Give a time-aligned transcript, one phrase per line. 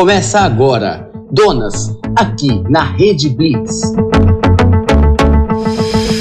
[0.00, 3.82] Começa agora, Donas, aqui na Rede Blitz.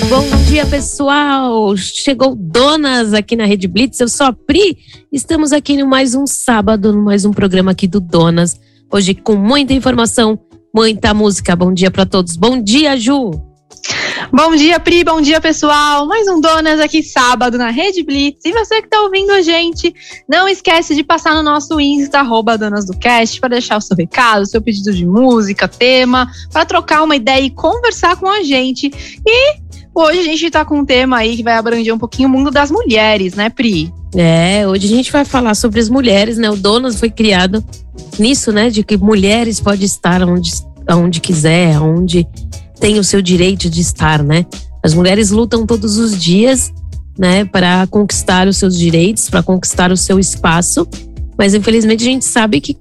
[0.09, 1.77] Bom dia, pessoal!
[1.77, 3.97] Chegou Donas aqui na Rede Blitz.
[4.01, 4.77] Eu sou a Pri.
[5.09, 8.59] Estamos aqui no mais um sábado, no mais um programa aqui do Donas.
[8.91, 10.37] Hoje com muita informação,
[10.75, 11.55] muita música.
[11.55, 12.35] Bom dia para todos.
[12.35, 13.48] Bom dia, Ju!
[14.31, 16.05] Bom dia, Pri, bom dia, pessoal.
[16.05, 18.45] Mais um Donas aqui sábado na Rede Blitz.
[18.45, 19.93] E você que está ouvindo a gente,
[20.27, 23.97] não esquece de passar no nosso Insta, arroba Donas do Cast, para deixar o seu
[23.97, 28.43] recado, o seu pedido de música, tema, para trocar uma ideia e conversar com a
[28.43, 28.91] gente.
[29.25, 29.55] E
[29.95, 32.51] hoje a gente está com um tema aí que vai abranger um pouquinho o mundo
[32.51, 33.91] das mulheres, né, Pri?
[34.15, 36.49] É, hoje a gente vai falar sobre as mulheres, né?
[36.49, 37.63] O Donas foi criado
[38.17, 38.69] nisso, né?
[38.69, 40.51] De que mulheres podem estar onde,
[40.89, 42.27] onde quiser, onde
[42.79, 44.45] tem o seu direito de estar, né?
[44.83, 46.71] As mulheres lutam todos os dias,
[47.17, 50.87] né, para conquistar os seus direitos, para conquistar o seu espaço,
[51.37, 52.77] mas infelizmente a gente sabe que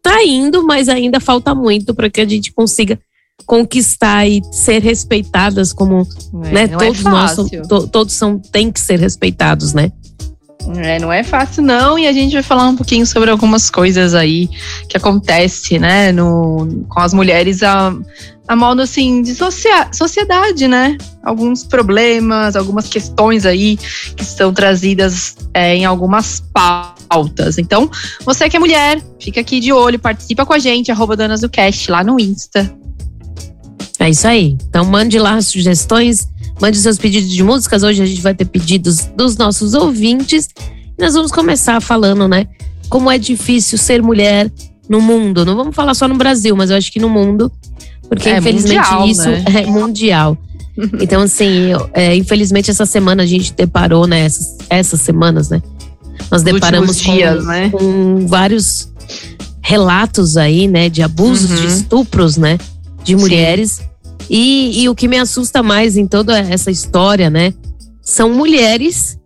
[0.00, 2.96] tá indo, mas ainda falta muito para que a gente consiga
[3.44, 6.06] conquistar e ser respeitadas como,
[6.44, 7.34] é, né, é todos é nós,
[7.68, 9.90] to, todos são tem que ser respeitados, né?
[10.78, 14.14] É, não é fácil não, e a gente vai falar um pouquinho sobre algumas coisas
[14.14, 14.48] aí
[14.88, 17.94] que acontece, né, no, com as mulheres a,
[18.48, 20.98] a modo assim de socia sociedade, né?
[21.22, 23.76] Alguns problemas, algumas questões aí
[24.16, 27.58] que são trazidas é, em algumas pautas.
[27.58, 27.90] Então,
[28.24, 31.48] você que é mulher, fica aqui de olho, participa com a gente, arroba Donas do
[31.48, 32.72] Cast lá no Insta.
[33.98, 34.56] É isso aí.
[34.68, 36.28] Então mande lá sugestões
[36.60, 37.82] Mande seus pedidos de músicas.
[37.82, 40.48] Hoje a gente vai ter pedidos dos nossos ouvintes.
[40.98, 42.46] E nós vamos começar falando, né?
[42.88, 44.50] Como é difícil ser mulher
[44.88, 45.44] no mundo.
[45.44, 47.52] Não vamos falar só no Brasil, mas eu acho que no mundo.
[48.08, 49.44] Porque é infelizmente mundial, isso né?
[49.46, 50.38] é mundial.
[51.00, 54.26] Então, assim, é, infelizmente essa semana a gente deparou, né?
[54.26, 55.62] Essas, essas semanas, né?
[56.30, 57.70] Nós deparamos com, dias, né?
[57.70, 58.92] com vários
[59.62, 60.90] relatos aí, né?
[60.90, 61.56] De abusos, uhum.
[61.56, 62.58] de estupros, né?
[63.02, 63.76] De mulheres.
[63.76, 63.84] Sim.
[64.28, 67.54] E, e o que me assusta mais em toda essa história, né?
[68.02, 69.18] São mulheres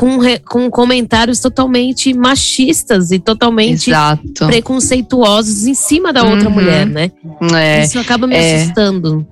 [0.00, 4.46] com, com comentários totalmente machistas e totalmente Exato.
[4.46, 6.54] preconceituosos em cima da outra uhum.
[6.54, 7.12] mulher, né?
[7.54, 8.62] É, Isso acaba me é.
[8.62, 9.26] assustando.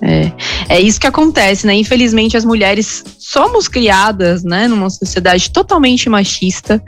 [0.00, 0.32] É,
[0.68, 1.74] é isso que acontece, né?
[1.74, 6.82] Infelizmente, as mulheres somos criadas, né, numa sociedade totalmente machista.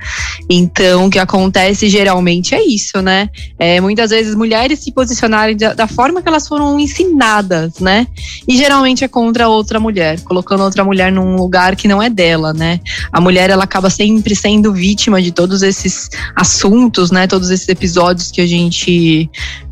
[0.51, 3.31] Então, o que acontece geralmente é isso, né?
[3.59, 8.07] É, muitas vezes mulheres se posicionarem da, da, forma que elas foram ensinadas, né?
[8.47, 12.53] E geralmente é contra outra mulher, colocando outra mulher num lugar que não é dela,
[12.53, 12.81] né?
[13.13, 17.27] A mulher ela acaba sempre sendo vítima de todos esses assuntos, né?
[17.27, 19.31] Todos esses episódios que a gente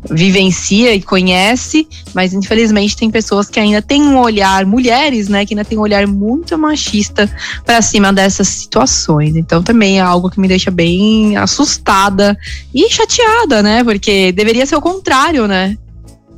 [0.09, 5.53] vivencia e conhece, mas infelizmente tem pessoas que ainda têm um olhar, mulheres, né, que
[5.53, 7.29] ainda têm um olhar muito machista
[7.65, 9.35] para cima dessas situações.
[9.35, 12.37] Então também é algo que me deixa bem assustada
[12.73, 13.83] e chateada, né?
[13.83, 15.77] Porque deveria ser o contrário, né?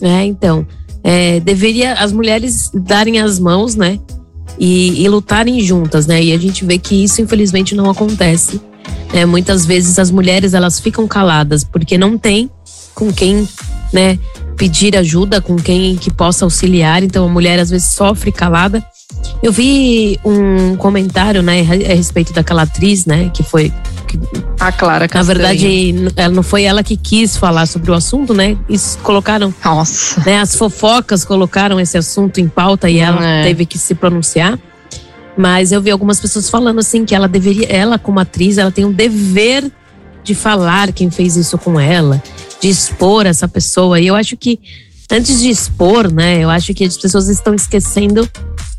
[0.02, 0.66] É, então.
[1.03, 4.00] É, deveria as mulheres darem as mãos, né?
[4.58, 6.24] E, e, lutarem juntas, né?
[6.24, 8.59] E a gente vê que isso infelizmente não acontece.
[9.14, 12.50] É, muitas vezes as mulheres elas ficam caladas porque não tem
[12.95, 13.47] com quem,
[13.94, 14.17] né,
[14.57, 17.03] pedir ajuda, com quem que possa auxiliar.
[17.03, 18.83] Então a mulher às vezes sofre calada.
[19.44, 23.72] Eu vi um comentário, né, a respeito daquela atriz, né, que foi
[24.07, 24.19] que,
[24.59, 25.07] a Clara.
[25.13, 28.57] Na verdade, ela não foi ela que quis falar sobre o assunto, né?
[28.69, 29.53] Isso colocaram.
[29.63, 30.22] Nossa.
[30.25, 33.44] Né, as fofocas colocaram esse assunto em pauta e ela é.
[33.44, 34.57] teve que se pronunciar.
[35.38, 38.85] Mas eu vi algumas pessoas falando assim que ela deveria, ela como atriz, ela tem
[38.85, 39.69] um dever
[40.25, 42.22] de falar quem fez isso com ela,
[42.59, 44.00] de expor essa pessoa.
[44.00, 44.59] E eu acho que
[45.09, 48.28] antes de expor, né, eu acho que as pessoas estão esquecendo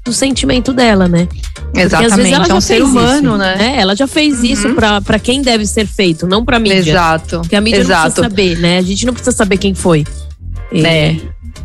[0.05, 1.29] do sentimento dela, né?
[1.55, 3.57] Porque, Exatamente, ela é um ser humano, isso, né?
[3.77, 4.45] É, ela já fez uhum.
[4.45, 6.91] isso para quem deve ser feito, não pra mídia.
[6.91, 7.41] Exato.
[7.41, 7.97] Porque a mídia Exato.
[7.97, 8.79] não precisa saber, né?
[8.79, 10.05] A gente não precisa saber quem foi.
[10.73, 11.17] E, é.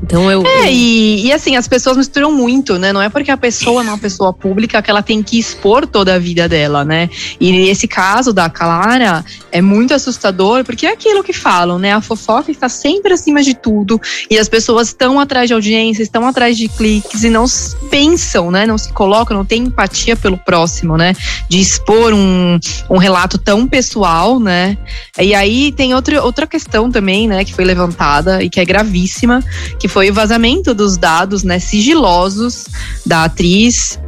[0.04, 0.46] Então eu.
[0.46, 0.72] É, eu...
[0.72, 2.92] E, e assim, as pessoas misturam muito, né?
[2.92, 6.16] Não é porque a pessoa é uma pessoa pública que ela tem que expor toda
[6.16, 7.10] a vida dela, né?
[7.40, 11.94] E nesse caso da Clara é muito assustador, porque é aquilo que falam, né?
[11.94, 14.00] A fofoca está sempre acima de tudo
[14.30, 17.46] e as pessoas estão atrás de audiência, estão atrás de cliques e não
[17.90, 18.66] pensam, né?
[18.66, 21.14] Não se colocam, não tem empatia pelo próximo, né?
[21.50, 22.60] De expor um,
[22.90, 24.78] um relato tão pessoal, né?
[25.20, 27.46] E aí tem outra, outra questão também, né?
[27.46, 29.44] Que foi levantada e que é gravíssima,
[29.80, 32.66] que foi o vazamento dos dados né, sigilosos
[33.06, 34.00] da atriz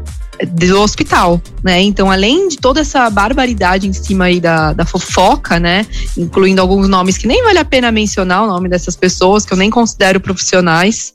[0.48, 1.82] do hospital, né?
[1.82, 5.86] Então, além de toda essa barbaridade em cima aí da, da fofoca, né?
[6.18, 9.58] Incluindo alguns nomes que nem vale a pena mencionar o nome dessas pessoas, que eu
[9.58, 11.14] nem considero profissionais.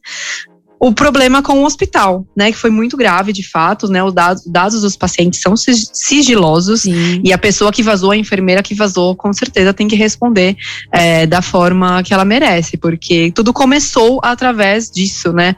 [0.81, 4.47] O problema com o hospital, né, que foi muito grave de fato, né, os dados,
[4.47, 7.21] dados dos pacientes são sigilosos Sim.
[7.25, 10.57] e a pessoa que vazou, a enfermeira que vazou, com certeza tem que responder
[10.93, 15.57] é, da forma que ela merece, porque tudo começou através disso, né,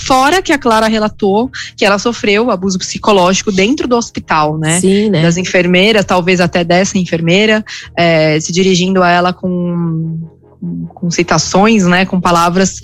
[0.00, 5.10] fora que a Clara relatou que ela sofreu abuso psicológico dentro do hospital, né, Sim,
[5.10, 5.22] né?
[5.22, 7.64] das enfermeiras, talvez até dessa enfermeira,
[7.96, 10.34] é, se dirigindo a ela com
[10.94, 12.80] com citações, né, com palavras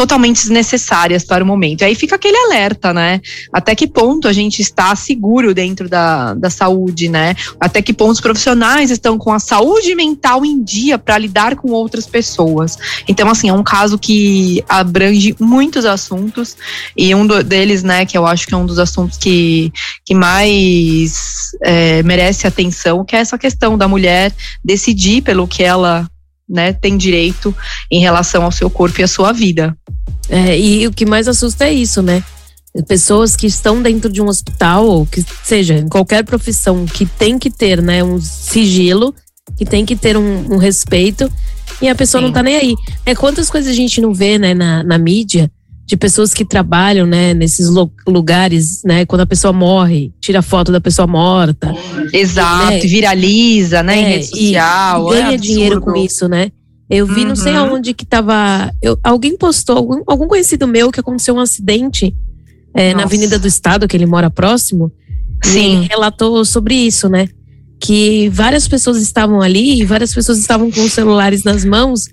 [0.00, 1.84] totalmente desnecessárias para o momento.
[1.84, 3.20] Aí fica aquele alerta, né?
[3.52, 7.36] Até que ponto a gente está seguro dentro da, da saúde, né?
[7.60, 11.68] Até que ponto os profissionais estão com a saúde mental em dia para lidar com
[11.72, 12.78] outras pessoas.
[13.06, 16.56] Então, assim, é um caso que abrange muitos assuntos
[16.96, 19.70] e um deles, né, que eu acho que é um dos assuntos que,
[20.02, 24.32] que mais é, merece atenção, que é essa questão da mulher
[24.64, 26.09] decidir pelo que ela
[26.50, 27.54] né, tem direito
[27.90, 29.76] em relação ao seu corpo e à sua vida.
[30.28, 32.22] É, e o que mais assusta é isso, né?
[32.86, 37.38] Pessoas que estão dentro de um hospital, ou que seja, em qualquer profissão, que tem
[37.38, 39.14] que ter né, um sigilo,
[39.56, 41.30] que tem que ter um, um respeito,
[41.82, 42.26] e a pessoa Sim.
[42.26, 42.74] não tá nem aí.
[43.04, 45.50] É, quantas coisas a gente não vê né, na, na mídia
[45.90, 47.68] de pessoas que trabalham, né, nesses
[48.06, 51.74] lugares, né, quando a pessoa morre, tira foto da pessoa morta.
[52.12, 52.78] Exato, né?
[52.78, 55.08] viraliza, né, é, em rede social.
[55.08, 56.52] E ganha é dinheiro com isso, né?
[56.88, 57.30] Eu vi, uhum.
[57.30, 57.58] não sei uhum.
[57.58, 58.72] aonde que tava.
[58.80, 62.14] Eu, alguém postou, algum, algum conhecido meu que aconteceu um acidente
[62.72, 64.92] é, na Avenida do Estado, que ele mora próximo.
[65.42, 65.88] Sim.
[65.90, 67.28] Relatou sobre isso, né?
[67.80, 72.08] Que várias pessoas estavam ali e várias pessoas estavam com os celulares nas mãos,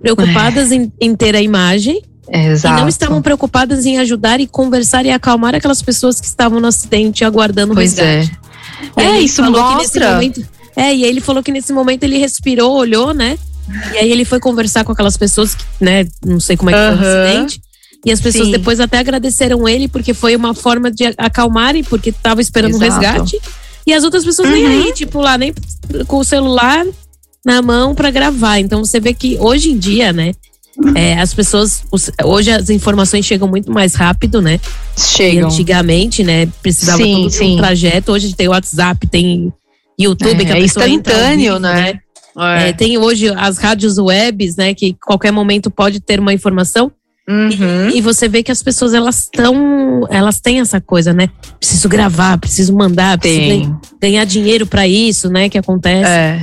[0.00, 0.76] preocupadas é.
[0.76, 2.74] em, em ter a imagem Exato.
[2.74, 6.66] E não estavam preocupadas em ajudar e conversar e acalmar aquelas pessoas que estavam no
[6.66, 8.38] acidente aguardando pois o resgate.
[8.96, 10.14] É, é isso mostra.
[10.14, 10.46] Momento,
[10.76, 13.38] é, e aí ele falou que nesse momento ele respirou, olhou, né?
[13.92, 16.78] E aí ele foi conversar com aquelas pessoas que, né, não sei como é que
[16.78, 16.98] uhum.
[16.98, 17.60] foi o acidente.
[18.04, 18.52] E as pessoas Sim.
[18.52, 22.84] depois até agradeceram ele porque foi uma forma de acalmarem, porque estava esperando Exato.
[22.84, 23.40] um resgate.
[23.86, 24.54] E as outras pessoas uhum.
[24.54, 25.52] nem aí, tipo, lá, nem
[26.06, 26.84] com o celular
[27.44, 28.58] na mão para gravar.
[28.58, 30.34] Então você vê que hoje em dia, né,
[30.94, 31.84] é, as pessoas.
[32.24, 34.60] Hoje as informações chegam muito mais rápido, né?
[34.96, 35.42] Chegam.
[35.42, 36.46] E antigamente, né?
[36.62, 37.54] Precisava sim, todo sim.
[37.54, 38.12] um trajeto.
[38.12, 39.52] Hoje tem WhatsApp, tem
[39.98, 41.74] YouTube, é, que a é pessoa instantâneo, vivo, né?
[41.74, 42.00] né?
[42.38, 42.68] É.
[42.68, 42.72] é.
[42.72, 44.74] tem hoje as rádios webs, né?
[44.74, 46.92] Que qualquer momento pode ter uma informação.
[47.28, 47.90] Uhum.
[47.90, 51.28] E, e, você vê que as pessoas elas estão, elas têm essa coisa, né?
[51.58, 55.48] Preciso gravar, preciso mandar, preciso ganhar dinheiro para isso, né?
[55.48, 56.08] Que acontece.
[56.08, 56.42] É.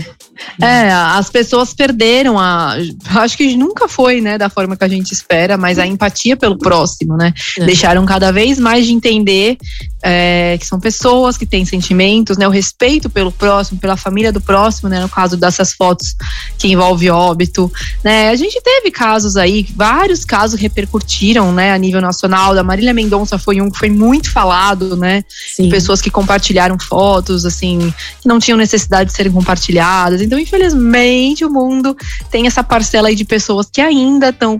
[0.61, 2.75] É, as pessoas perderam a.
[3.15, 6.57] Acho que nunca foi, né, da forma que a gente espera, mas a empatia pelo
[6.57, 7.33] próximo, né?
[7.57, 7.65] É.
[7.65, 9.57] Deixaram cada vez mais de entender
[10.05, 12.45] é, que são pessoas que têm sentimentos, né?
[12.45, 14.99] O respeito pelo próximo, pela família do próximo, né?
[14.99, 16.13] No caso dessas fotos
[16.57, 17.71] que envolve óbito,
[18.03, 18.29] né?
[18.29, 22.53] A gente teve casos aí, vários casos repercutiram, né, a nível nacional.
[22.53, 25.23] Da Marília Mendonça foi um que foi muito falado, né?
[25.55, 25.69] Sim.
[25.69, 30.21] Pessoas que compartilharam fotos, assim, que não tinham necessidade de serem compartilhadas.
[30.21, 31.95] Então, infelizmente, o mundo
[32.29, 34.57] tem essa parcela aí de pessoas que ainda estão.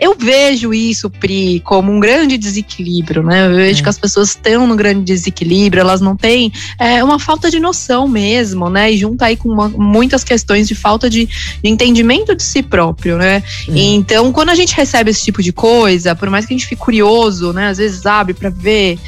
[0.00, 3.46] Eu vejo isso, Pri, como um grande desequilíbrio, né?
[3.46, 3.82] Eu vejo é.
[3.82, 8.06] que as pessoas estão no grande desequilíbrio, elas não têm é, uma falta de noção
[8.06, 8.92] mesmo, né?
[8.92, 13.18] E junta aí com uma, muitas questões de falta de, de, entendimento de si próprio,
[13.18, 13.42] né?
[13.68, 13.72] É.
[13.74, 16.80] Então, quando a gente recebe esse tipo de coisa, por mais que a gente fique
[16.80, 17.68] curioso, né?
[17.68, 18.98] Às vezes abre para ver,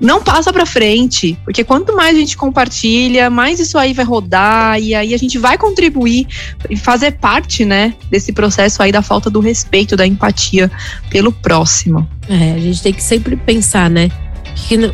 [0.00, 4.80] não passa para frente, porque quanto mais a gente compartilha, mais isso aí vai rodar
[4.80, 6.26] e aí a gente vai contribuir
[6.68, 10.70] e fazer parte, né, desse processo aí da falta do respeito, da empatia
[11.10, 12.08] pelo próximo.
[12.28, 14.10] É, a gente tem que sempre pensar, né,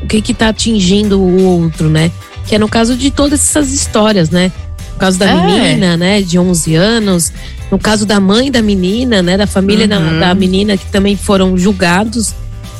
[0.02, 2.10] o que, que tá atingindo o outro, né?
[2.46, 4.52] Que é no caso de todas essas histórias, né?
[4.94, 5.34] No caso da é.
[5.34, 7.32] menina, né, de 11 anos,
[7.70, 10.20] no caso da mãe da menina, né, da família uhum.
[10.20, 12.34] da, da, menina que também foram julgados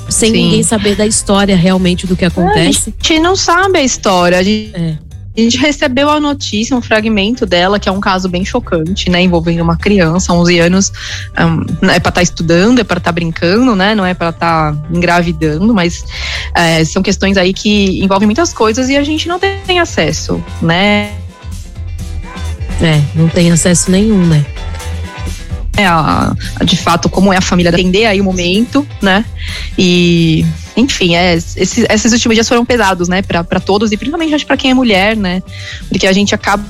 [0.08, 0.42] sem Sim.
[0.42, 2.90] ninguém saber da história realmente do que acontece.
[2.90, 4.38] a gente não sabe a história.
[4.38, 4.98] A gente, é.
[5.36, 9.22] A gente recebeu a notícia, um fragmento dela, que é um caso bem chocante, né?
[9.22, 10.92] Envolvendo uma criança, 11 anos.
[11.38, 13.94] Um, é para estar tá estudando, é para estar tá brincando, né?
[13.94, 16.04] Não é para estar tá engravidando, mas
[16.54, 21.12] é, são questões aí que envolvem muitas coisas e a gente não tem acesso, né?
[22.82, 24.44] É, não tem acesso nenhum, né?
[25.80, 29.24] É, a, a, de fato como é a família entender aí o momento, né?
[29.78, 30.44] E
[30.76, 34.70] enfim, é, esses, esses últimos dias foram pesados, né, para todos e principalmente para quem
[34.70, 35.42] é mulher, né?
[35.88, 36.64] Porque a gente acaba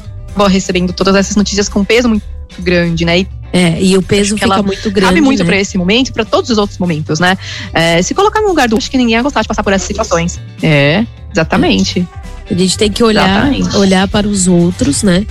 [0.48, 2.24] recebendo todas essas notícias com peso muito
[2.58, 3.20] grande, né?
[3.20, 5.08] E é, e o peso fica muito grande.
[5.08, 5.44] Cabe muito né?
[5.44, 7.36] para esse momento e para todos os outros momentos, né?
[7.72, 8.76] É, se colocar no lugar do.
[8.76, 10.40] Acho que ninguém ia gostar de passar por essas situações.
[10.62, 12.06] É, exatamente.
[12.48, 15.26] A gente tem que olhar, olhar para os outros, né?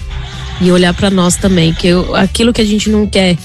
[0.62, 1.74] E olhar para nós também.
[1.74, 3.38] Que eu, aquilo que a gente não quer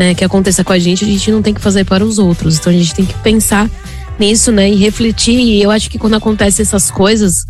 [0.00, 2.56] né, que aconteça com a gente, a gente não tem que fazer para os outros.
[2.58, 3.70] Então a gente tem que pensar
[4.18, 5.38] nisso, né, e refletir.
[5.38, 7.44] E eu acho que quando acontecem essas coisas,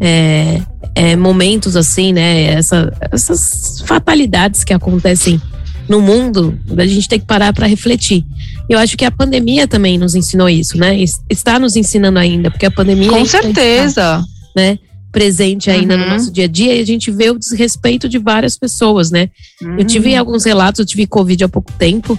[0.00, 0.60] é,
[0.92, 5.40] é, momentos assim, né, essa, essas fatalidades que acontecem
[5.88, 8.24] no mundo, a gente tem que parar para refletir.
[8.68, 10.96] Eu acho que a pandemia também nos ensinou isso, né?
[11.30, 13.10] Está nos ensinando ainda, porque a pandemia.
[13.10, 13.86] Com certeza.
[13.86, 14.24] Está,
[14.56, 14.78] né?
[15.14, 16.00] Presente ainda uhum.
[16.00, 19.30] no nosso dia a dia e a gente vê o desrespeito de várias pessoas, né?
[19.62, 19.78] Uhum.
[19.78, 22.18] Eu tive alguns relatos, eu tive Covid há pouco tempo.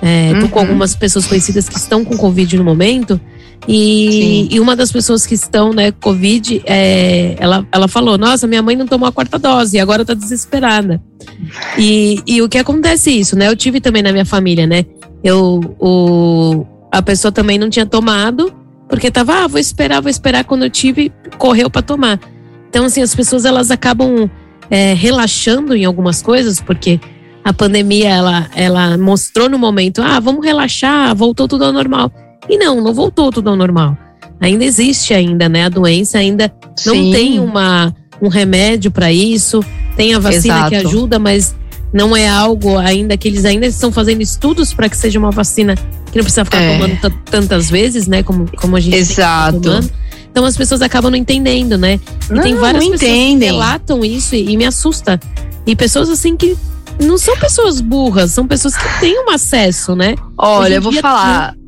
[0.00, 0.40] É, uhum.
[0.40, 0.66] Tô com uhum.
[0.66, 3.20] algumas pessoas conhecidas que estão com Covid no momento.
[3.66, 8.62] E, e, uma das pessoas que estão, né, Covid, é, ela, ela falou: Nossa, minha
[8.62, 11.02] mãe não tomou a quarta dose e agora tá desesperada.
[11.76, 13.48] E, e o que acontece isso, né?
[13.48, 14.86] Eu tive também na minha família, né?
[15.24, 18.54] Eu, o, a pessoa também não tinha tomado,
[18.88, 20.44] porque tava, ah, vou esperar, vou esperar.
[20.44, 22.20] Quando eu tive, correu para tomar.
[22.76, 24.28] Então, assim, as pessoas elas acabam
[24.70, 27.00] é, relaxando em algumas coisas, porque
[27.42, 32.12] a pandemia ela, ela mostrou no momento, ah, vamos relaxar, voltou tudo ao normal.
[32.46, 33.96] E não, não voltou tudo ao normal.
[34.38, 35.64] Ainda existe ainda, né?
[35.64, 36.90] A doença ainda Sim.
[36.90, 39.64] não tem uma, um remédio para isso.
[39.96, 40.68] Tem a vacina Exato.
[40.68, 41.56] que ajuda, mas
[41.94, 45.76] não é algo ainda que eles ainda estão fazendo estudos para que seja uma vacina
[46.12, 46.74] que não precisa ficar é.
[46.76, 48.22] tomando tantas vezes, né?
[48.22, 49.62] Como, como a gente Exato.
[49.62, 49.90] tomando.
[50.36, 51.98] Então as pessoas acabam não entendendo, né?
[52.28, 53.38] E não, tem várias pessoas entendem.
[53.48, 55.18] que relatam isso e, e me assusta.
[55.66, 56.54] E pessoas assim que
[57.00, 60.14] não são pessoas burras, são pessoas que têm um acesso, né?
[60.36, 61.65] Olha, eu vou falar tem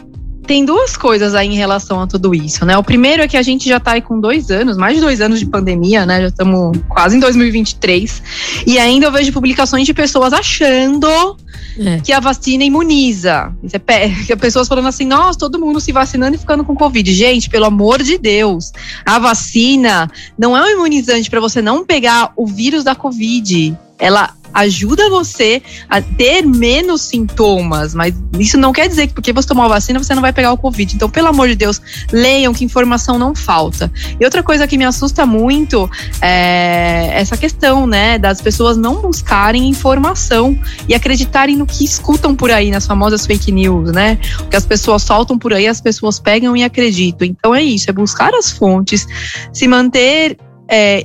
[0.65, 2.77] duas coisas aí em relação a tudo isso, né?
[2.79, 5.21] O primeiro é que a gente já tá aí com dois anos, mais de dois
[5.21, 6.23] anos de pandemia, né?
[6.23, 8.23] Já estamos quase em 2023.
[8.67, 11.37] E ainda eu vejo publicações de pessoas achando
[11.79, 12.01] é.
[12.01, 13.53] que a vacina imuniza.
[13.63, 17.13] Isso é pessoas falando assim, nossa, todo mundo se vacinando e ficando com Covid.
[17.13, 18.73] Gente, pelo amor de Deus,
[19.05, 23.77] a vacina não é um imunizante para você não pegar o vírus da Covid.
[23.99, 29.49] Ela ajuda você a ter menos sintomas, mas isso não quer dizer que porque você
[29.49, 30.95] tomou a vacina você não vai pegar o Covid.
[30.95, 31.81] Então, pelo amor de Deus,
[32.13, 33.91] leiam que informação não falta.
[34.21, 35.91] E outra coisa que me assusta muito
[36.21, 42.51] é essa questão, né, das pessoas não buscarem informação e acreditarem no que escutam por
[42.51, 44.19] aí, nas famosas fake news, né?
[44.41, 47.27] O que as pessoas soltam por aí, as pessoas pegam e acreditam.
[47.27, 49.07] Então é isso, é buscar as fontes,
[49.53, 50.37] se manter
[50.69, 51.03] é,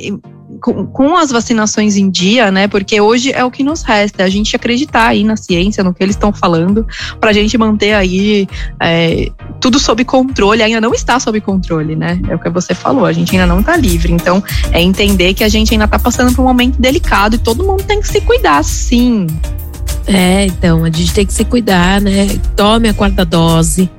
[0.64, 2.70] com, com, as vacinações em dia, né?
[2.70, 6.02] Porque hoje é o que nos resta, a gente acreditar aí na ciência, no que
[6.02, 6.88] eles estão falando,
[7.20, 8.48] para a gente manter aí
[8.80, 9.30] é,
[9.60, 10.64] tudo sob controle.
[10.64, 12.18] Ainda não está sob controle, né?
[12.30, 14.14] É o que você falou, a gente ainda não está livre.
[14.14, 14.42] Então,
[14.72, 17.84] é entender que a gente ainda está passando por um momento delicado e todo mundo
[17.84, 19.28] tem que se cuidar, sim.
[20.08, 22.40] É, então, a gente tem que se cuidar, né?
[22.56, 23.90] Tome a quarta dose,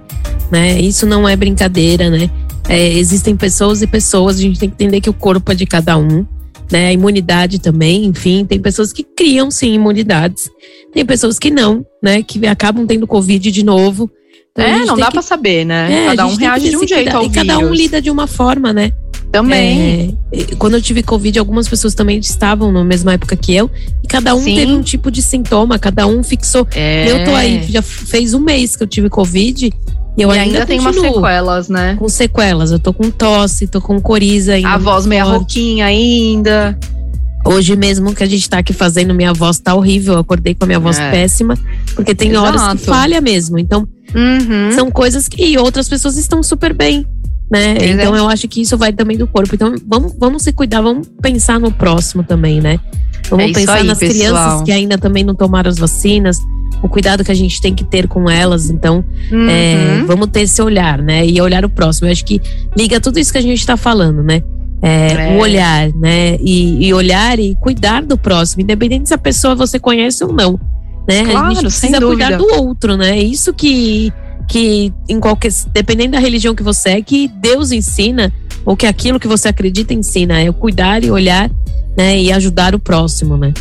[0.51, 0.81] né?
[0.81, 2.31] Isso não é brincadeira, né?
[2.67, 5.67] É, existem pessoas e pessoas, a gente tem que entender que o corpo é de
[5.67, 6.25] cada um
[6.71, 6.89] né?
[6.89, 10.51] A imunidade também, enfim, tem pessoas que criam sim imunidades,
[10.93, 12.23] tem pessoas que não, né?
[12.23, 14.11] Que acabam tendo Covid de novo.
[14.53, 15.13] Então, é, não dá que...
[15.13, 16.05] para saber, né?
[16.05, 17.47] É, cada um reage de um jeito ao E vírus.
[17.47, 18.93] cada um lida de uma forma, né?
[19.33, 20.17] Também.
[20.31, 23.69] É, quando eu tive Covid, algumas pessoas também estavam na mesma época que eu.
[24.01, 24.55] E cada um Sim.
[24.55, 26.67] teve um tipo de sintoma, cada um fixou.
[26.73, 27.11] É.
[27.11, 29.73] Eu tô aí, já fez um mês que eu tive Covid.
[30.17, 31.97] E eu e ainda, ainda tem umas sequelas, né?
[31.99, 32.71] Com sequelas.
[32.71, 34.69] Eu tô com tosse, tô com coriza ainda.
[34.69, 36.79] A voz meio rouquinha ainda.
[37.45, 40.15] Hoje mesmo que a gente tá aqui fazendo, minha voz tá horrível.
[40.15, 41.11] Eu acordei com a minha voz é.
[41.11, 41.59] péssima.
[41.95, 42.47] Porque tem Exato.
[42.47, 43.59] horas que falha mesmo.
[43.59, 44.73] Então, uhum.
[44.73, 47.07] são coisas que outras pessoas estão super bem.
[47.51, 47.77] Né?
[47.83, 49.55] Então eu acho que isso vai também do corpo.
[49.55, 52.81] Então vamos, vamos se cuidar, vamos pensar no próximo também, né?
[53.29, 54.19] Vamos é pensar aí, nas pessoal.
[54.19, 56.39] crianças que ainda também não tomaram as vacinas,
[56.83, 58.71] o cuidado que a gente tem que ter com elas.
[58.71, 59.49] Então, uhum.
[59.49, 61.27] é, vamos ter esse olhar, né?
[61.27, 62.09] E olhar o próximo.
[62.09, 62.41] Eu acho que
[62.77, 64.43] liga tudo isso que a gente está falando, né?
[64.83, 65.37] É, é.
[65.37, 66.37] O olhar, né?
[66.41, 70.61] E, e, olhar e cuidar do próximo, independente se a pessoa você conhece ou não.
[71.09, 71.25] Né?
[71.25, 73.19] Claro, a gente precisa cuidar do outro, né?
[73.19, 74.13] É isso que,
[74.49, 75.53] que em qualquer.
[75.73, 78.33] Dependendo da religião que você é, que Deus ensina,
[78.65, 81.51] ou que aquilo que você acredita ensina, é o cuidar e olhar,
[81.97, 82.21] né?
[82.21, 83.55] E ajudar o próximo, né?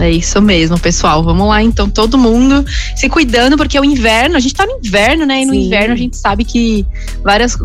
[0.00, 1.22] É isso mesmo, pessoal.
[1.22, 2.64] Vamos lá, então, todo mundo
[2.94, 5.42] se cuidando, porque é o inverno, a gente tá no inverno, né?
[5.42, 5.66] E no Sim.
[5.66, 6.84] inverno a gente sabe que
[7.22, 7.56] várias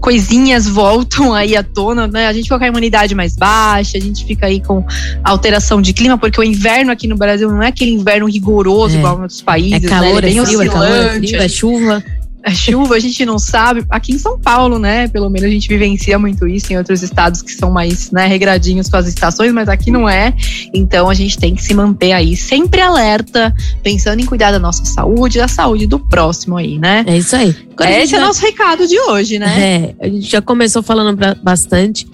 [0.00, 2.26] coisinhas voltam aí à tona, né?
[2.26, 4.84] A gente fica com a imunidade mais baixa, a gente fica aí com
[5.22, 8.98] alteração de clima, porque o inverno aqui no Brasil não é aquele inverno rigoroso é.
[8.98, 9.84] igual em outros países.
[9.84, 10.30] É calor, né?
[10.30, 12.04] é, é frio, é calor, é frio, é chuva
[12.46, 13.84] a chuva, a gente não sabe.
[13.90, 15.08] Aqui em São Paulo, né?
[15.08, 18.88] Pelo menos a gente vivencia muito isso em outros estados que são mais né, regradinhos
[18.88, 20.32] com as estações, mas aqui não é.
[20.72, 24.84] Então a gente tem que se manter aí sempre alerta, pensando em cuidar da nossa
[24.84, 27.04] saúde, da saúde do próximo aí, né?
[27.08, 27.52] É isso aí.
[27.80, 29.94] Esse é o nosso recado de hoje, né?
[30.00, 32.06] É, a gente já começou falando bastante.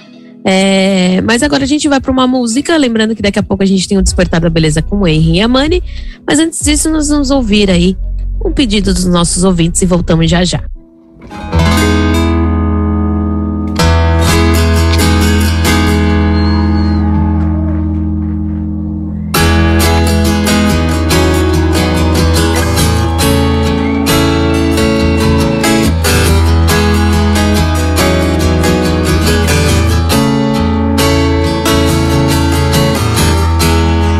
[0.45, 3.67] É, mas agora a gente vai para uma música, lembrando que daqui a pouco a
[3.67, 5.83] gente tem o Despertar da Beleza com o Henry e a Mani.
[6.27, 7.97] Mas antes disso, nós vamos ouvir aí
[8.45, 10.63] um pedido dos nossos ouvintes e voltamos já já.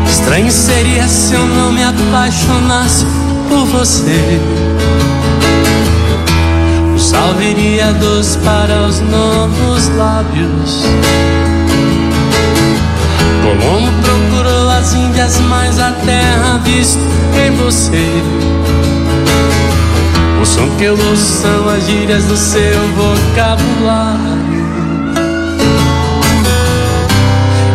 [0.07, 3.05] Estranho seria se eu não me apaixonasse
[3.53, 4.41] por você.
[6.95, 7.93] O sal viria
[8.43, 10.83] para os novos lábios.
[13.43, 16.99] Colombo procurou as Índias, mas a terra visto
[17.45, 18.23] em você.
[20.41, 24.63] O som que eu ouço são as gírias do seu vocabulário.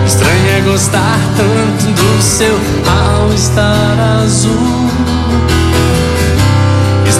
[0.07, 5.08] Estranho é gostar tanto do seu all-star azul.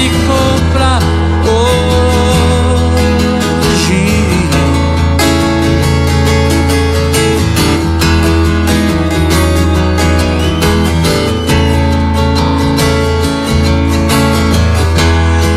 [0.00, 0.98] Ficou pra
[1.44, 2.00] hoje.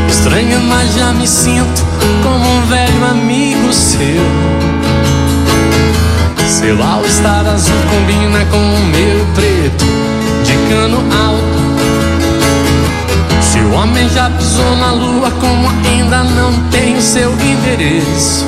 [0.09, 1.85] Estranho, mas já me sinto
[2.21, 4.01] como um velho amigo seu.
[6.45, 9.85] Seu all-star azul combina com o meu preto
[10.43, 11.62] de cano alto.
[13.53, 18.47] Se o homem já pisou na lua, como ainda não tem seu endereço.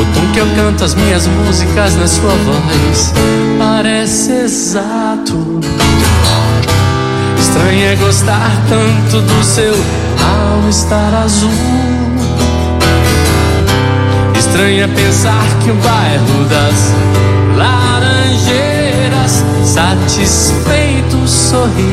[0.00, 3.12] O tom que eu canto as minhas músicas na sua voz
[3.58, 5.60] parece exato.
[7.38, 9.74] Estranho é gostar tanto do seu
[10.64, 11.50] all-star azul.
[14.38, 16.94] Estranho é pensar que o bairro das
[17.54, 21.92] laranjeiras satisfeito sorri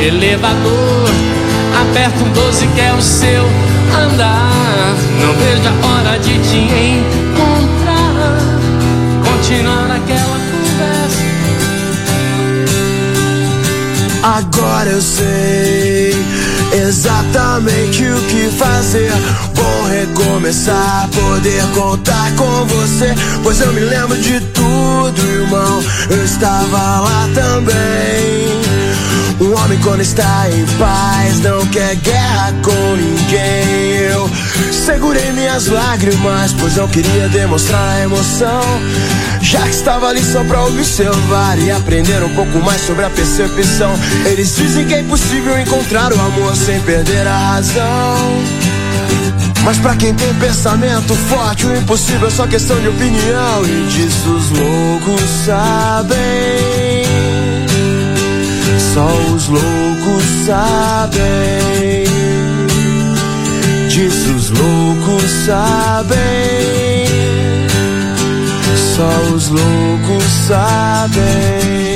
[0.00, 1.08] elevador.
[1.80, 3.44] Aperto um 12 que é o seu
[4.04, 4.94] andar.
[5.20, 8.06] Não vejo a hora de te encontrar.
[9.24, 11.26] Continuar aquela conversa.
[14.22, 16.14] Agora eu sei
[16.72, 19.12] exatamente o que fazer.
[19.54, 23.14] Vou recomeçar, poder contar com você.
[23.42, 25.82] Pois eu me lembro de tudo, irmão.
[26.10, 28.85] Eu estava lá também.
[29.40, 33.96] Um homem quando está em paz não quer guerra com ninguém.
[34.10, 34.30] Eu
[34.72, 38.62] segurei minhas lágrimas, pois não queria demonstrar a emoção.
[39.40, 43.92] Já que estava ali só pra observar e aprender um pouco mais sobre a percepção.
[44.24, 48.16] Eles dizem que é impossível encontrar o amor sem perder a razão.
[49.64, 53.64] Mas pra quem tem pensamento forte, o impossível é só questão de opinião.
[53.64, 56.16] E disso os loucos sabem.
[58.96, 62.06] Só os loucos sabem.
[63.90, 66.16] Disso os loucos sabem.
[68.96, 71.95] Só os loucos sabem.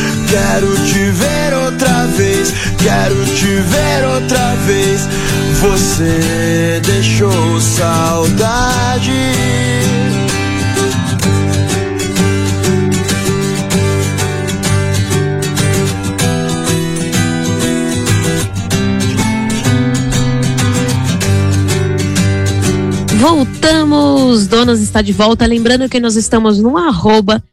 [0.31, 5.01] Quero te ver outra vez, quero te ver outra vez.
[5.59, 9.11] Você deixou saudade.
[23.19, 25.45] Voltamos, Donas está de volta.
[25.45, 27.43] Lembrando que nós estamos no arroba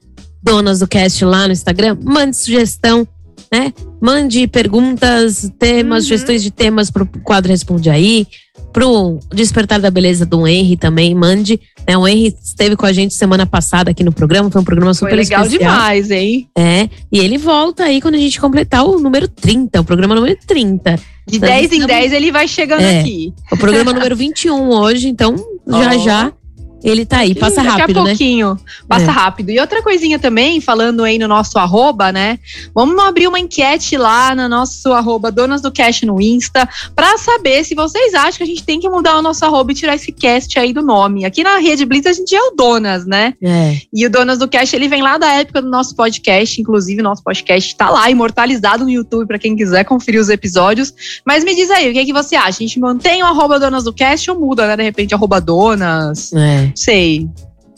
[0.42, 1.96] Donas do Cast lá no Instagram.
[2.02, 3.06] Mande sugestão,
[3.52, 3.72] né?
[4.00, 6.08] Mande perguntas, temas, Uhum.
[6.08, 8.26] sugestões de temas pro quadro Responde Aí.
[8.72, 11.58] Pro Despertar da Beleza do Henry também, mande.
[11.88, 11.96] Né?
[11.96, 15.08] O Henry esteve com a gente semana passada aqui no programa, foi um programa super
[15.10, 15.72] Foi legal especial.
[15.72, 16.48] demais, hein?
[16.56, 20.36] É, e ele volta aí quando a gente completar o número 30, o programa número
[20.46, 20.96] 30.
[21.26, 23.00] De Nós 10 em estamos- 10 ele vai chegando É.
[23.00, 23.32] aqui.
[23.50, 25.34] O programa número 21 hoje, então
[25.66, 25.98] já Ó.
[26.04, 26.32] já
[26.82, 28.10] ele tá aí, passa Daqui rápido, a né?
[28.10, 28.56] pouquinho.
[28.86, 29.08] Passa É.
[29.08, 29.50] rápido.
[29.50, 32.38] E outra coisinha também, falando aí no nosso arroba, né?
[32.74, 37.64] Vamos abrir uma enquete lá no nosso arroba Donas do Cash no Insta pra saber
[37.64, 40.12] se vocês acham que a gente tem que mudar o nosso arroba e tirar esse
[40.12, 41.24] cast aí do nome.
[41.24, 43.34] Aqui na Rede Blitz a gente é o Donas, né?
[43.42, 43.76] É.
[43.92, 47.04] E o Donas do Cash, ele vem lá da época do nosso podcast, inclusive o
[47.04, 50.92] nosso podcast tá lá, imortalizado no YouTube pra quem quiser conferir os episódios.
[51.26, 52.48] Mas me diz aí, o que, é que você acha?
[52.48, 54.76] A gente mantém o arroba Donas do Cast ou muda, né?
[54.76, 56.32] De repente, arroba Donas?
[56.32, 56.67] É.
[56.74, 57.28] Sei.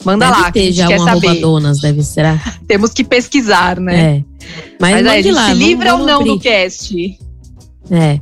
[0.03, 1.39] Manda deve lá, que a ter já quer saber.
[1.41, 2.39] donas, deve será?
[2.67, 4.17] Temos que pesquisar, né?
[4.17, 4.23] É.
[4.79, 6.29] Mas, Mas aí, lá, se livra ou não abrir.
[6.31, 7.19] do cast?
[7.91, 8.19] É.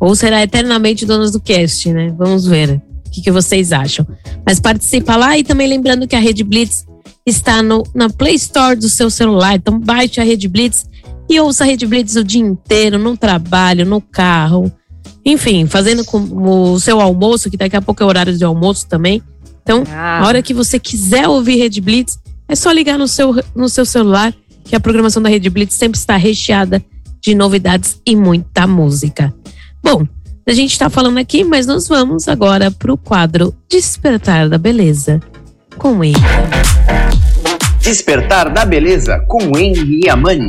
[0.00, 2.12] Ou será eternamente donas do cast, né?
[2.18, 4.06] Vamos ver o que, que vocês acham.
[4.44, 6.84] Mas participa lá e também lembrando que a Rede Blitz
[7.24, 9.54] está no, na Play Store do seu celular.
[9.54, 10.86] Então baixe a Rede Blitz
[11.28, 14.70] e ouça a Rede Blitz o dia inteiro, no trabalho, no carro.
[15.24, 19.20] Enfim, fazendo com o seu almoço, que daqui a pouco é horário de almoço também.
[19.66, 23.34] Então, Ah, a hora que você quiser ouvir Rede Blitz, é só ligar no seu,
[23.52, 24.32] no seu celular,
[24.64, 26.80] que a programação da Rede Blitz sempre está recheada
[27.20, 29.34] de novidades e muita música.
[29.82, 30.06] Bom,
[30.46, 35.20] a gente está falando aqui, mas nós vamos agora para o quadro Despertar da Beleza
[35.76, 36.14] com ele.
[37.80, 40.48] Despertar da Beleza com Henry Amani.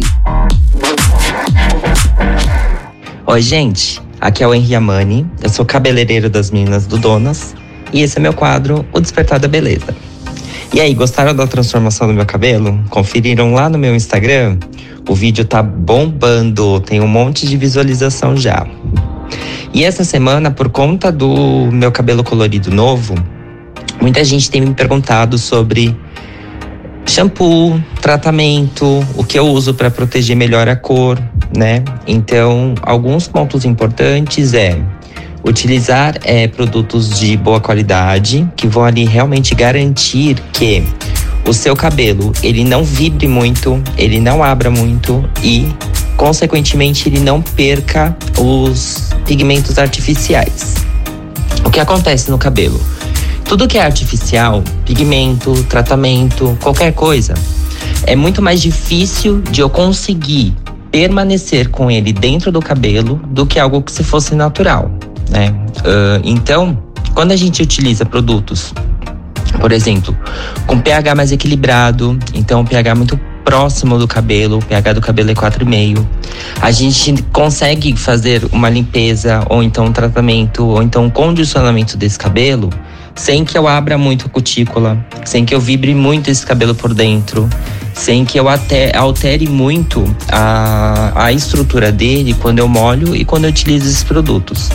[3.25, 3.99] Oi, gente.
[4.21, 5.25] Aqui é o Henri Amani.
[5.41, 7.56] Eu sou cabeleireiro das meninas do Donas.
[7.93, 9.95] E esse é meu quadro, O Despertar da Beleza.
[10.73, 12.84] E aí, gostaram da transformação do meu cabelo?
[12.89, 14.58] Conferiram lá no meu Instagram?
[15.08, 18.67] O vídeo tá bombando, tem um monte de visualização já.
[19.73, 23.15] E essa semana, por conta do meu cabelo colorido novo,
[24.02, 25.95] muita gente tem me perguntado sobre
[27.06, 31.17] shampoo, tratamento, o que eu uso para proteger melhor a cor,
[31.56, 31.84] né?
[32.06, 34.78] Então, alguns pontos importantes é
[35.47, 40.83] utilizar é, produtos de boa qualidade que vão ali realmente garantir que
[41.47, 45.67] o seu cabelo ele não vibre muito, ele não abra muito e
[46.17, 50.75] consequentemente ele não perca os pigmentos artificiais.
[51.63, 52.79] O que acontece no cabelo?
[53.45, 57.33] Tudo que é artificial, pigmento, tratamento, qualquer coisa,
[58.05, 60.53] é muito mais difícil de eu conseguir
[60.91, 64.91] permanecer com ele dentro do cabelo do que algo que se fosse natural,
[65.29, 65.53] né?
[65.85, 66.77] Ah, então,
[67.13, 68.73] quando a gente utiliza produtos,
[69.59, 70.15] por exemplo,
[70.65, 75.33] com pH mais equilibrado, então pH muito próximo do cabelo, o pH do cabelo é
[75.33, 76.05] 4,5.
[76.61, 82.19] A gente consegue fazer uma limpeza ou então um tratamento ou então um condicionamento desse
[82.19, 82.69] cabelo
[83.15, 86.93] sem que eu abra muito a cutícula, sem que eu vibre muito esse cabelo por
[86.93, 87.49] dentro,
[87.93, 93.45] sem que eu até altere muito a, a estrutura dele quando eu molho e quando
[93.45, 94.69] eu utilizo esses produtos.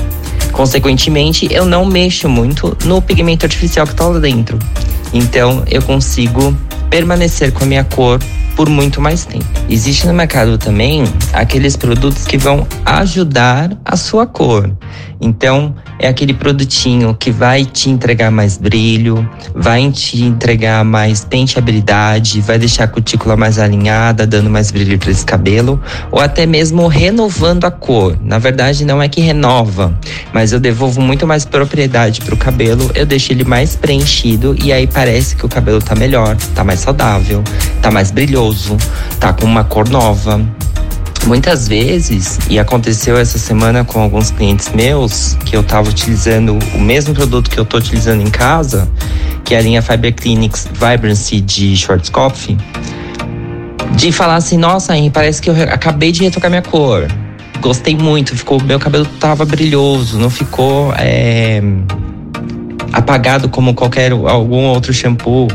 [0.52, 4.58] Consequentemente, eu não mexo muito no pigmento artificial que está lá dentro.
[5.12, 6.56] Então, eu consigo
[6.90, 8.18] permanecer com a minha cor
[8.56, 9.46] por muito mais tempo.
[9.68, 14.70] Existe no mercado também aqueles produtos que vão ajudar a sua cor.
[15.20, 22.40] Então, é aquele produtinho que vai te entregar mais brilho, vai te entregar mais penteabilidade,
[22.40, 26.88] vai deixar a cutícula mais alinhada, dando mais brilho para esse cabelo, ou até mesmo
[26.88, 28.18] renovando a cor.
[28.20, 29.96] Na verdade, não é que renova,
[30.32, 34.72] mas eu devolvo muito mais propriedade para o cabelo, eu deixo ele mais preenchido e
[34.72, 35.01] aí parece
[35.36, 37.42] que o cabelo tá melhor, tá mais saudável,
[37.80, 38.76] tá mais brilhoso,
[39.18, 40.40] tá com uma cor nova.
[41.26, 46.80] Muitas vezes, e aconteceu essa semana com alguns clientes meus, que eu tava utilizando o
[46.80, 48.88] mesmo produto que eu tô utilizando em casa,
[49.44, 52.56] que é a linha Fiber Clinics Vibrancy de Schwarzkopf,
[53.96, 57.06] de falar assim, nossa, hein, parece que eu acabei de retocar minha cor.
[57.60, 61.62] Gostei muito, ficou, meu cabelo tava brilhoso, não ficou é,
[62.92, 65.48] apagado como qualquer algum outro shampoo.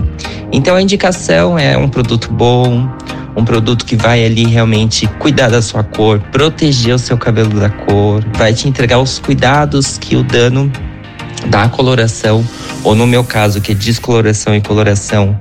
[0.51, 2.89] Então a indicação é um produto bom,
[3.35, 7.69] um produto que vai ali realmente cuidar da sua cor, proteger o seu cabelo da
[7.69, 10.71] cor, vai te entregar os cuidados que o dano
[11.47, 12.43] da coloração,
[12.83, 15.37] ou no meu caso, que é descoloração e coloração,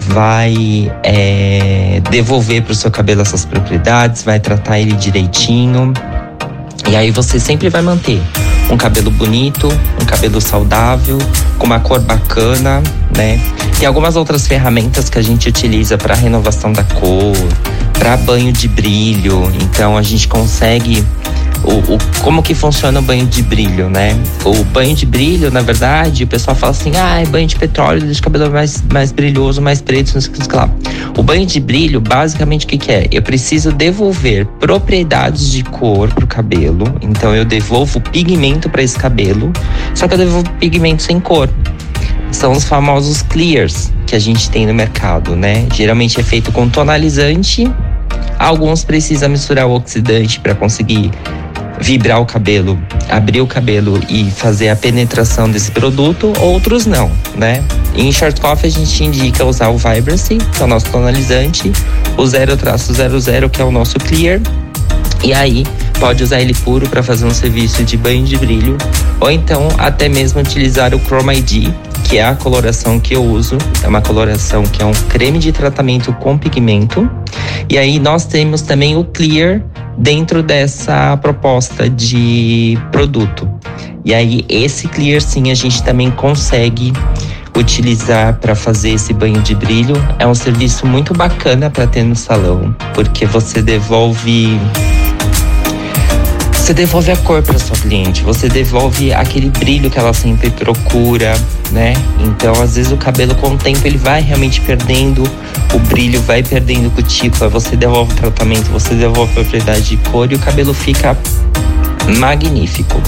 [0.00, 5.92] vai é, devolver para o seu cabelo essas propriedades, vai tratar ele direitinho.
[6.90, 8.20] E aí você sempre vai manter
[8.70, 9.68] um cabelo bonito,
[10.00, 11.18] um cabelo saudável,
[11.58, 12.82] com uma cor bacana,
[13.16, 13.40] né?
[13.78, 17.36] Tem algumas outras ferramentas que a gente utiliza para renovação da cor,
[17.98, 19.50] para banho de brilho.
[19.62, 21.06] Então a gente consegue
[21.64, 24.16] o, o, como que funciona o banho de brilho, né?
[24.44, 28.00] O banho de brilho, na verdade, o pessoal fala assim, ah, é banho de petróleo,
[28.00, 30.70] deixa o cabelo mais, mais brilhoso, mais preto, não sei o que lá.
[31.16, 33.08] O banho de brilho, basicamente, o que, que é?
[33.10, 39.52] Eu preciso devolver propriedades de cor pro cabelo, então eu devolvo pigmento para esse cabelo,
[39.94, 41.48] só que eu devolvo pigmento sem cor
[42.30, 45.66] são os famosos clears que a gente tem no mercado, né?
[45.74, 47.70] Geralmente é feito com tonalizante.
[48.38, 51.10] Alguns precisam misturar o oxidante para conseguir
[51.80, 57.62] vibrar o cabelo, abrir o cabelo e fazer a penetração desse produto, outros não, né?
[57.94, 61.72] Em short coffee a gente indica usar o Vibrancy, que é o nosso tonalizante,
[62.16, 64.40] o 0-00, que é o nosso clear,
[65.22, 65.64] e aí
[65.98, 68.76] pode usar ele puro para fazer um serviço de banho de brilho,
[69.20, 71.72] ou então até mesmo utilizar o Chroma ID,
[72.04, 73.58] que é a coloração que eu uso.
[73.82, 77.10] É uma coloração que é um creme de tratamento com pigmento.
[77.68, 79.62] E aí nós temos também o Clear,
[79.98, 83.48] dentro dessa proposta de produto.
[84.04, 86.92] E aí, esse clear sim a gente também consegue
[87.56, 89.94] utilizar para fazer esse banho de brilho.
[90.18, 94.58] É um serviço muito bacana para ter no salão, porque você devolve
[96.68, 101.34] você devolve a cor para sua cliente, você devolve aquele brilho que ela sempre procura,
[101.72, 101.94] né?
[102.20, 105.22] Então, às vezes o cabelo com o tempo ele vai realmente perdendo
[105.72, 110.30] o brilho, vai perdendo cutícula, você devolve o tratamento, você devolve a propriedade de cor
[110.30, 111.16] e o cabelo fica
[112.18, 113.00] magnífico.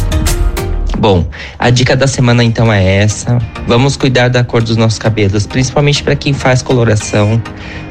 [0.98, 1.26] Bom,
[1.58, 3.36] a dica da semana então é essa.
[3.66, 7.38] Vamos cuidar da cor dos nossos cabelos, principalmente para quem faz coloração.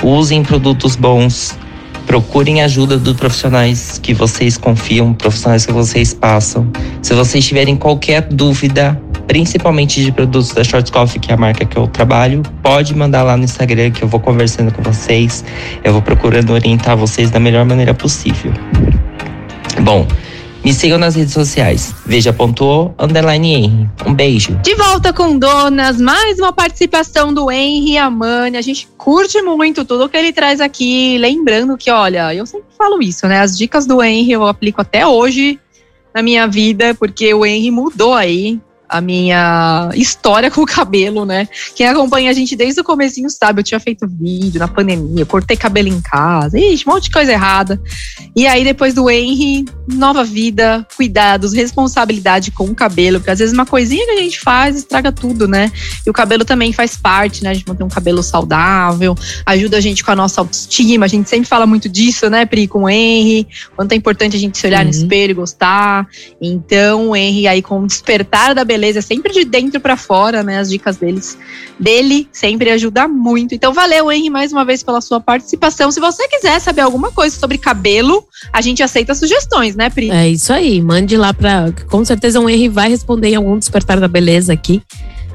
[0.01, 1.55] Usem produtos bons,
[2.09, 6.67] procurem ajuda dos profissionais que vocês confiam, profissionais que vocês passam.
[7.03, 11.63] Se vocês tiverem qualquer dúvida, principalmente de produtos da Short Coffee, que é a marca
[11.65, 15.45] que eu trabalho, pode mandar lá no Instagram que eu vou conversando com vocês.
[15.83, 18.51] Eu vou procurando orientar vocês da melhor maneira possível.
[19.83, 20.07] Bom,
[20.63, 21.93] me sigam nas redes sociais.
[22.05, 23.89] Veja.o underline Henry.
[24.05, 24.55] Um beijo.
[24.63, 28.57] De volta com Donas, mais uma participação do Henry Amani.
[28.57, 31.17] A gente curte muito tudo que ele traz aqui.
[31.17, 33.39] Lembrando que, olha, eu sempre falo isso, né?
[33.39, 35.59] As dicas do Henry eu aplico até hoje
[36.13, 41.47] na minha vida, porque o Henry mudou aí a minha história com o cabelo, né?
[41.75, 45.55] Quem acompanha a gente desde o comecinho sabe, eu tinha feito vídeo na pandemia, cortei
[45.55, 47.79] cabelo em casa, ixi, um monte de coisa errada.
[48.35, 53.53] E aí, depois do Henry, nova vida, cuidados, responsabilidade com o cabelo, porque às vezes
[53.53, 55.71] uma coisinha que a gente faz estraga tudo, né?
[56.05, 57.51] E o cabelo também faz parte, né?
[57.51, 61.29] A gente manter um cabelo saudável, ajuda a gente com a nossa autoestima, a gente
[61.29, 64.65] sempre fala muito disso, né, Pri, com o Henry, quanto é importante a gente se
[64.65, 64.85] olhar uhum.
[64.85, 66.07] no espelho e gostar.
[66.41, 70.41] Então, o Henry aí com o despertar da beleza beleza, sempre de dentro para fora,
[70.41, 70.57] né?
[70.57, 71.37] As dicas deles,
[71.77, 73.53] dele sempre ajuda muito.
[73.53, 75.91] Então, valeu, Henry, mais uma vez pela sua participação.
[75.91, 80.09] Se você quiser saber alguma coisa sobre cabelo, a gente aceita sugestões, né, Pri?
[80.09, 81.73] É isso aí, mande lá para.
[81.89, 84.81] Com certeza o Henry vai responder em algum despertar da beleza aqui.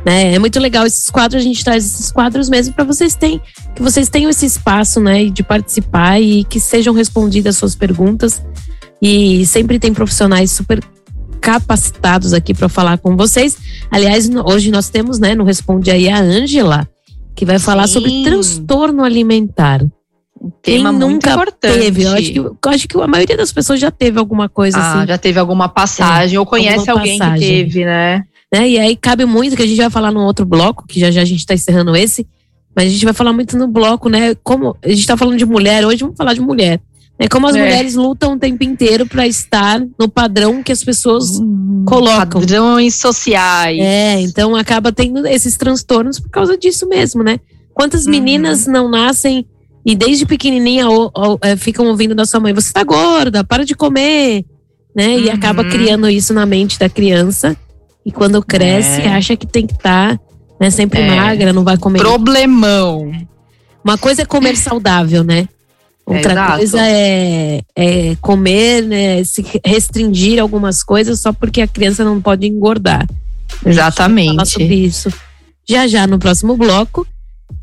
[0.05, 0.35] Né?
[0.35, 3.41] É muito legal esses quadros, a gente traz esses quadros mesmo para vocês terem,
[3.75, 8.43] que vocês tenham esse espaço, né, de participar e que sejam respondidas suas perguntas.
[9.01, 10.83] E sempre tem profissionais super
[11.45, 13.59] capacitados aqui para falar com vocês.
[13.91, 16.89] Aliás, hoje nós temos, né, no Responde aí a Ângela,
[17.37, 17.93] que vai falar Sim.
[17.93, 19.85] sobre transtorno alimentar.
[20.63, 22.05] Quem nunca teve?
[22.05, 24.95] Eu acho, que, eu acho que a maioria das pessoas já teve alguma coisa ah,
[24.95, 25.07] assim.
[25.07, 27.41] Já teve alguma passagem, é, ou conhece alguém passagem.
[27.41, 28.25] que teve, né?
[28.51, 28.67] né?
[28.67, 31.21] E aí cabe muito, que a gente vai falar no outro bloco, que já já
[31.21, 32.27] a gente está encerrando esse,
[32.75, 34.35] mas a gente vai falar muito no bloco, né?
[34.43, 36.81] Como a gente está falando de mulher, hoje vamos falar de mulher.
[37.19, 37.61] É como as é.
[37.61, 42.41] mulheres lutam o tempo inteiro para estar no padrão que as pessoas hum, colocam.
[42.41, 43.79] Padrões sociais.
[43.81, 47.39] É, então acaba tendo esses transtornos por causa disso mesmo, né?
[47.73, 48.11] Quantas uhum.
[48.11, 49.47] meninas não nascem
[49.87, 53.65] e desde pequenininha ou, ou, é, ficam ouvindo da sua mãe: você tá gorda, para
[53.65, 54.45] de comer,
[54.95, 55.17] né?
[55.19, 55.71] E acaba uhum.
[55.71, 57.57] criando isso na mente da criança.
[58.05, 59.09] E quando cresce, é.
[59.09, 60.25] acha que tem que estar tá
[60.61, 60.71] né?
[60.71, 61.15] Sempre É.
[61.15, 61.99] magra, não vai comer.
[61.99, 63.13] Problemão.
[63.83, 65.49] Uma coisa é comer saudável, né?
[66.07, 66.57] Outra exato.
[66.59, 72.47] coisa é, é comer, né, se restringir algumas coisas só porque a criança não pode
[72.47, 73.07] engordar.
[73.65, 74.33] Exatamente.
[74.33, 75.11] Falar sobre isso
[75.69, 77.07] já já no próximo bloco.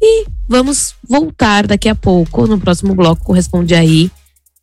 [0.01, 4.09] E vamos voltar daqui a pouco no próximo bloco, responde aí,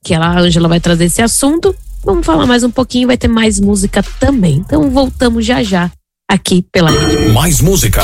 [0.03, 1.75] que ela, a Angela vai trazer esse assunto.
[2.05, 4.57] Vamos falar mais um pouquinho, vai ter mais música também.
[4.57, 5.91] Então voltamos já já
[6.29, 7.33] aqui pela rede.
[7.33, 8.03] Mais música.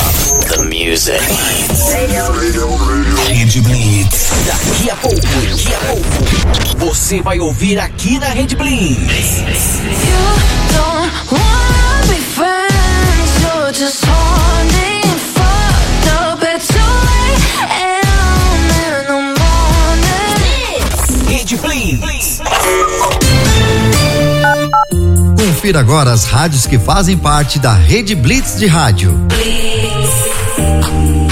[0.48, 1.18] The music.
[3.35, 4.31] Rede Blitz.
[4.47, 6.07] Daqui a pouco, daqui a pouco,
[6.79, 8.97] você vai ouvir aqui na Rede Blitz.
[10.70, 13.42] don't wanna be friends.
[13.42, 15.03] You're just horny,
[15.35, 16.44] fucked up.
[16.44, 17.42] It's too late,
[17.73, 20.79] and I'm in the morning.
[21.27, 22.40] Rede Blitz.
[25.37, 29.27] Confira agora as rádios que fazem parte da Rede Blitz de Rádio.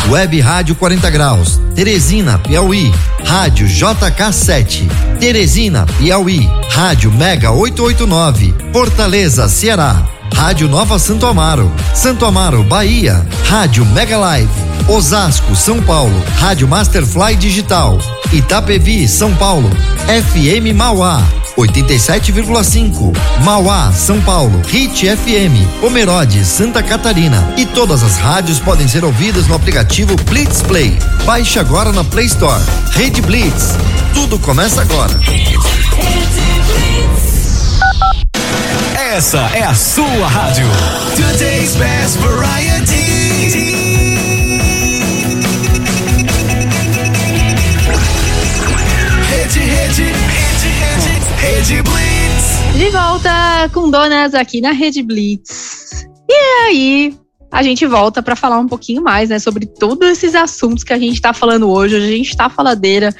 [0.09, 2.93] Web Rádio 40 Graus, Teresina, Piauí.
[3.25, 4.89] Rádio JK7,
[5.19, 6.49] Teresina, Piauí.
[6.71, 10.07] Rádio Mega 889, Fortaleza, Ceará.
[10.35, 13.25] Rádio Nova Santo Amaro, Santo Amaro, Bahia.
[13.49, 14.51] Rádio Mega Live,
[14.89, 16.23] Osasco, São Paulo.
[16.39, 17.99] Rádio Masterfly Digital,
[18.33, 19.71] Itapevi, São Paulo.
[20.07, 21.23] FM Mauá.
[21.57, 23.13] 87,5.
[23.45, 24.63] Mauá, São Paulo.
[24.67, 25.81] Hit FM.
[25.81, 27.53] Pomerode, Santa Catarina.
[27.59, 30.97] E todas as rádios podem ser ouvidas no aplicativo Blitz Play.
[31.27, 32.63] Baixe agora na Play Store.
[32.93, 33.77] Rede Blitz.
[34.15, 35.21] Tudo começa agora.
[39.15, 40.67] Essa é a sua rádio.
[41.17, 43.22] Today's best variety.
[51.63, 52.77] Rede, Blitz.
[52.77, 56.05] De volta com Donas aqui na Rede Blitz.
[56.29, 56.35] E
[56.67, 57.15] aí,
[57.53, 60.99] a gente volta para falar um pouquinho mais, né, sobre todos esses assuntos que a
[60.99, 61.97] gente tá falando hoje.
[61.97, 63.15] Hoje a gente tá faladeira,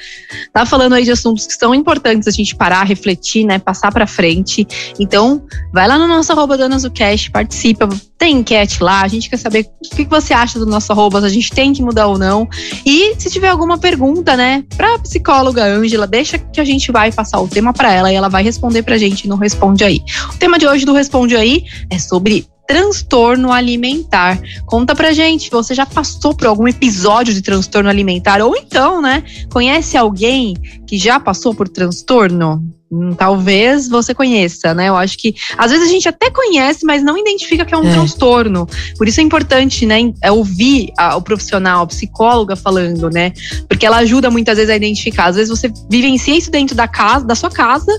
[0.55, 4.07] tá falando aí de assuntos que são importantes a gente parar, refletir, né, passar para
[4.07, 4.67] frente.
[4.99, 9.29] Então, vai lá no nosso arroba Donas do Cast, participa, tem enquete lá, a gente
[9.29, 12.07] quer saber o que você acha do nosso arroba, se a gente tem que mudar
[12.07, 12.49] ou não.
[12.87, 17.39] E se tiver alguma pergunta, né, pra psicóloga Ângela, deixa que a gente vai passar
[17.39, 20.01] o tema para ela e ela vai responder pra gente no Responde Aí.
[20.33, 24.41] O tema de hoje do Responde Aí é sobre transtorno alimentar.
[24.67, 28.41] Conta pra gente, você já passou por algum episódio de transtorno alimentar?
[28.41, 29.23] Ou então, né,
[29.53, 30.55] conhece alguém
[30.87, 32.63] que já passou por transtorno?
[32.95, 34.91] Hum, talvez você conheça, né?
[34.91, 37.89] Eu acho que às vezes a gente até conhece, mas não identifica que é um
[37.89, 37.91] É.
[37.91, 38.69] transtorno.
[38.99, 43.33] Por isso é importante, né, é ouvir a- o profissional, a psicóloga falando, né?
[43.67, 45.25] Porque ela ajuda muitas vezes a identificar.
[45.29, 47.91] Às vezes você vivencia isso dentro da casa, da sua casa,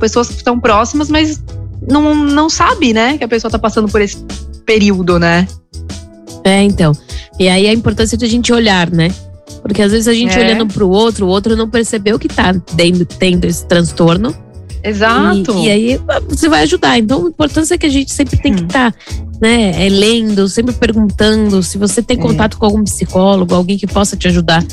[0.00, 1.40] pessoas que estão próximas, mas
[1.88, 4.24] não, não sabe, né, que a pessoa tá passando por esse
[4.64, 5.46] período, né?
[6.44, 6.92] É, então.
[7.38, 9.12] E aí a importância de a gente olhar, né?
[9.62, 10.40] Porque às vezes a gente É.
[10.40, 14.34] olhando pro outro, o outro não percebeu que tá tendo, tendo esse transtorno.
[14.82, 15.52] Exato.
[15.58, 16.98] E, e aí ah, você vai ajudar.
[16.98, 18.66] Então a importância é que a gente sempre tem que Hum.
[18.66, 18.94] estar,
[19.40, 21.62] né, é, lendo, sempre perguntando.
[21.62, 22.20] Se você tem É.
[22.20, 24.64] contato com algum psicólogo, alguém que possa te ajudar,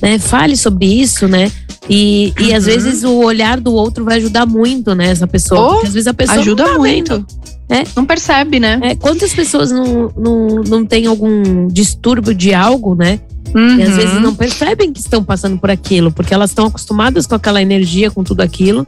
[0.00, 0.18] né?
[0.18, 1.50] Fale sobre isso, né?
[1.88, 2.72] E, e às Uhum.
[2.72, 5.76] vezes o olhar do outro vai ajudar muito, né, essa pessoa.
[5.76, 7.12] Oh, às vezes a pessoa Ajuda não tá muito.
[7.14, 7.26] vendo.
[7.68, 7.82] É.
[7.96, 8.78] Não percebe, né?
[8.82, 13.20] É, quantas pessoas não, não, não têm algum distúrbio de algo, né?
[13.54, 13.96] E às Uhum.
[13.96, 18.10] vezes não percebem que estão passando por aquilo, porque elas estão acostumadas com aquela energia,
[18.10, 18.86] com tudo aquilo,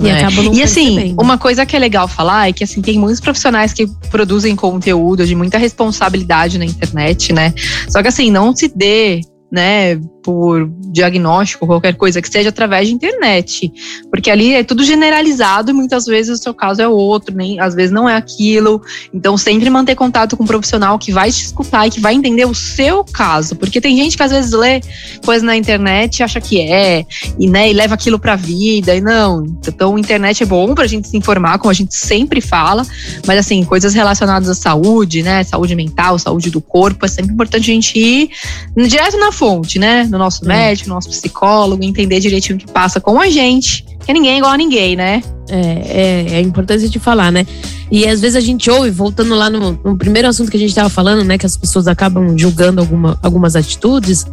[0.00, 0.22] e É.
[0.30, 3.72] não E assim, uma coisa que é legal falar é que assim, tem muitos profissionais
[3.72, 7.54] que produzem conteúdo de muita responsabilidade na internet, né?
[7.88, 9.20] Só que assim, não se dê,
[9.54, 13.72] né, por diagnóstico, qualquer coisa que seja através de internet.
[14.10, 17.72] Porque ali é tudo generalizado e muitas vezes o seu caso é outro, nem às
[17.72, 18.82] vezes não é aquilo.
[19.12, 22.46] Então, sempre manter contato com um profissional que vai te escutar e que vai entender
[22.46, 23.54] o seu caso.
[23.54, 24.80] Porque tem gente que às vezes lê
[25.24, 27.06] coisa na internet e acha que é,
[27.38, 29.44] e, né, e leva aquilo pra vida, e não.
[29.44, 32.84] Então, a internet é bom pra gente se informar, como a gente sempre fala,
[33.24, 37.70] mas assim, coisas relacionadas à saúde, né, saúde mental, saúde do corpo, é sempre importante
[37.70, 38.30] a gente ir
[38.76, 39.30] direto na
[39.78, 40.48] né, no nosso Hum.
[40.48, 44.38] médico, no nosso psicólogo, entender direitinho o que passa com a gente, que ninguém é
[44.38, 45.22] igual a ninguém, né?
[45.48, 47.46] É, é, é importante de falar, né?
[47.90, 50.70] E às vezes a gente ouve, voltando lá no, no primeiro assunto que a gente
[50.70, 51.36] estava falando, né?
[51.38, 54.26] Que as pessoas acabam julgando alguma, algumas atitudes.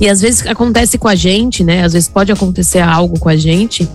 [0.00, 1.84] E às vezes acontece com a gente, né?
[1.84, 3.88] Às vezes pode acontecer algo com a gente.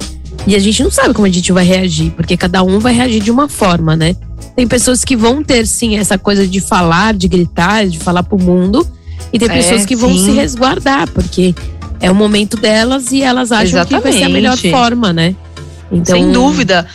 [0.47, 3.21] E a gente não sabe como a gente vai reagir, porque cada um vai reagir
[3.21, 4.15] de uma forma, né?
[4.55, 8.39] Tem pessoas que vão ter, sim, essa coisa de falar, de gritar, de falar pro
[8.39, 8.87] mundo.
[9.33, 10.25] E tem É, pessoas que vão sim.
[10.25, 11.55] se resguardar, porque
[11.99, 14.71] é o momento delas e elas acham que vai ser a melhor Exatamente.
[14.77, 15.35] forma, né?
[15.91, 16.87] Então, Sem dúvida.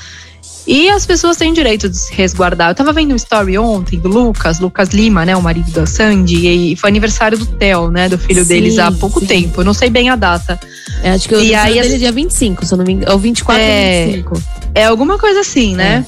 [0.66, 2.70] E as pessoas têm direito de se resguardar.
[2.70, 6.72] Eu tava vendo um story ontem do Lucas, Lucas Lima, né, o marido da Sandy,
[6.72, 9.26] e foi aniversário do Theo, né, do filho Sim, deles há pouco sim.
[9.26, 9.60] tempo.
[9.60, 10.58] Eu não sei bem a data.
[11.04, 12.94] É, acho que o E aniversário aí dele é dia 25, se eu não me
[12.94, 13.12] engano.
[13.12, 14.00] Ou 24 É.
[14.00, 14.42] ou 25.
[14.74, 16.04] É alguma coisa assim, né?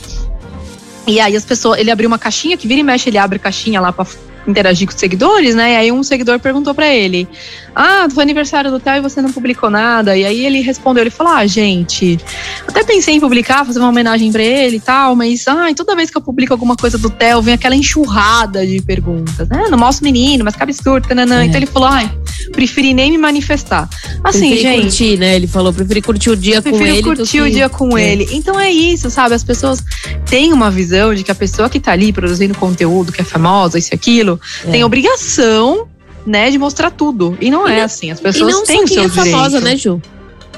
[1.07, 3.81] E aí as pessoas, ele abriu uma caixinha, que vira e mexe, ele abre caixinha
[3.81, 4.05] lá pra
[4.51, 5.73] interagir com os seguidores, né?
[5.73, 7.29] E aí um seguidor perguntou pra ele:
[7.75, 10.17] Ah, foi aniversário do Theo e você não publicou nada.
[10.17, 12.19] E aí ele respondeu, ele falou: Ah, gente,
[12.67, 16.11] até pensei em publicar, fazer uma homenagem pra ele e tal, mas ai, toda vez
[16.11, 19.67] que eu publico alguma coisa do Theo, vem aquela enxurrada de perguntas, né?
[19.71, 21.43] Não mostro o menino, mas que absurdo, tananã.
[21.43, 21.47] É.
[21.47, 22.11] Então ele falou: ai,
[22.53, 23.89] preferi nem me manifestar.
[24.25, 24.83] Assim, preferi gente.
[24.83, 25.37] curtir, né?
[25.37, 27.03] Ele falou, preferi curtir o dia com Prefiro ele.
[27.03, 28.13] do curtir o que- dia com É.
[28.13, 28.29] ele.
[28.33, 29.35] Então é isso, sabe?
[29.35, 29.83] As pessoas
[30.27, 33.79] têm uma visão de que a pessoa que tá ali produzindo conteúdo, que é famosa,
[33.79, 34.71] isso e aquilo, É.
[34.71, 35.87] tem obrigação,
[36.27, 37.37] né, de mostrar tudo.
[37.41, 38.11] E não E é não- assim.
[38.11, 39.65] As E pessoas não têm só quem é famosa, direito.
[39.65, 40.03] né, Ju?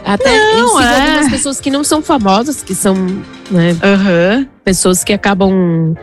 [0.05, 1.01] Até Não, eu sigo é.
[1.11, 2.95] algumas pessoas que não são famosas, que são
[3.51, 4.47] né, Aham.
[4.65, 5.95] pessoas que acabam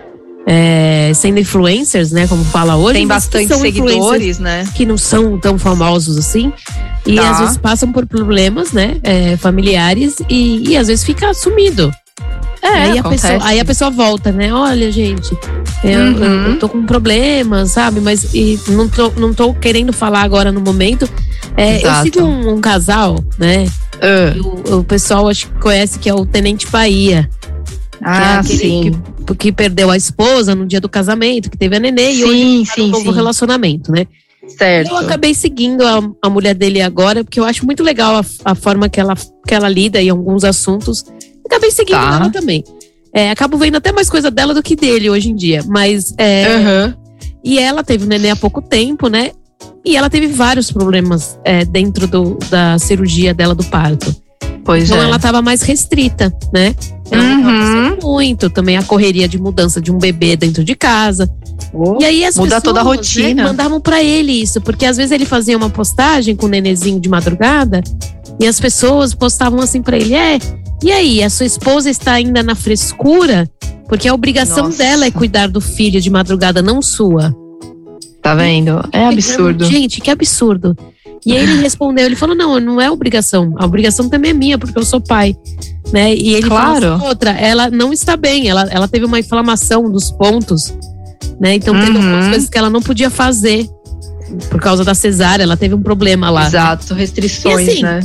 [0.50, 2.26] é, sendo influencers, né?
[2.28, 2.94] Como fala hoje.
[3.00, 4.66] Tem bastante seguidores, né?
[4.76, 6.54] que não são tão famosos assim.
[7.06, 7.32] E Tá.
[7.32, 8.98] às vezes passam por problemas, né?
[9.04, 11.92] é, familiares e, e às vezes fica sumido.
[12.62, 13.28] É, aí, a acontece.
[13.28, 14.54] pessoa, aí a pessoa volta, né?
[14.54, 15.32] Olha, gente,
[15.84, 16.48] eu, Uhum.
[16.48, 18.00] eu tô com problemas, sabe?
[18.02, 21.08] Mas e não, tô, não tô querendo falar agora no momento.
[21.56, 23.68] É, eu sigo um, um casal, né?
[24.02, 24.40] Ah, que
[24.72, 27.30] O, o pessoal acho que conhece que é o Tenente Bahia.
[28.02, 29.02] ah, que é aquele sim.
[29.28, 32.40] que, que perdeu a esposa no dia do casamento, que teve a nenê e hoje
[32.42, 33.16] Sim, tá sim, novo sim.
[33.16, 34.06] relacionamento, né?
[34.58, 34.90] Certo.
[34.92, 38.56] Eu acabei seguindo a, a mulher dele agora, porque eu acho muito legal a, a
[38.56, 39.14] forma que ela,
[39.46, 41.04] que ela lida em alguns assuntos.
[41.48, 42.18] Acabei seguindo Tá.
[42.22, 42.64] ela também.
[43.14, 45.64] É, acabo vendo até mais coisa dela do que dele hoje em dia.
[45.68, 46.14] Mas.
[46.18, 46.96] é, Aham.
[47.44, 49.32] E ela teve o neném há pouco tempo, né?
[49.86, 54.14] E ela teve vários problemas é, dentro do, da cirurgia dela do parto.
[54.66, 55.06] Pois Então é.
[55.06, 56.76] ela tava mais restrita, né?
[57.10, 57.98] Ela Uhum.
[58.04, 61.30] muito, também a correria de mudança de um bebê dentro de casa.
[62.02, 63.44] E aí as Muda pessoas, toda a né, rotina.
[63.44, 67.08] mandavam pra ele isso, porque às vezes ele fazia uma postagem com o nenezinho de
[67.08, 67.82] madrugada
[68.42, 70.38] e as pessoas postavam assim pra ele: "É,
[70.84, 73.50] e aí, a sua esposa está ainda na frescura?
[73.88, 74.78] Porque a obrigação Nossa.
[74.78, 77.34] dela é cuidar do filho de madrugada, não sua."
[78.22, 78.84] Tá vendo?
[78.92, 79.66] É absurdo.
[79.66, 80.76] Gente, que absurdo.
[81.26, 83.54] E aí ele respondeu, ele falou: "Não, não é obrigação.
[83.58, 85.36] A obrigação também é minha, porque eu sou pai."
[85.94, 86.14] Né?
[86.14, 86.82] E ele Claro.
[86.82, 90.74] falou assim, outra, ela não está bem, ela, ela teve uma inflamação dos pontos,
[91.40, 91.56] né?
[91.56, 92.04] Então teve Uhum.
[92.04, 93.66] algumas coisas que ela não podia fazer
[94.50, 96.46] por causa da cesárea, ela teve um problema lá.
[96.46, 98.00] Exato, restrições, E assim, né?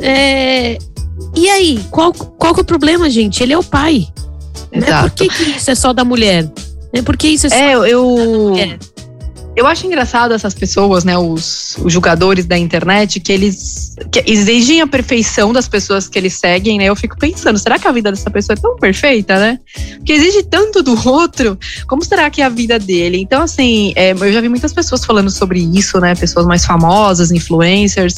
[0.00, 0.78] É,
[1.34, 3.42] E aí, qual, qual que é o problema, gente?
[3.42, 4.06] Ele é o pai.
[4.70, 4.80] Né?
[4.80, 5.10] Por Exato.
[5.14, 6.50] que, que isso é só da mulher?
[6.92, 7.02] Né?
[7.02, 8.06] Por que isso é só É, da eu.
[8.50, 8.78] mulher?
[9.54, 14.80] Eu acho engraçado essas pessoas, né, os, os jogadores da internet, que eles que exigem
[14.80, 16.84] a perfeição das pessoas que eles seguem, né?
[16.84, 19.58] Eu fico pensando, será que a vida dessa pessoa é tão perfeita, né?
[19.96, 23.18] Porque exige tanto do outro, como será que é a vida dele?
[23.18, 26.14] Então, assim, é, eu já vi muitas pessoas falando sobre isso, né?
[26.14, 28.14] Pessoas mais famosas, influencers,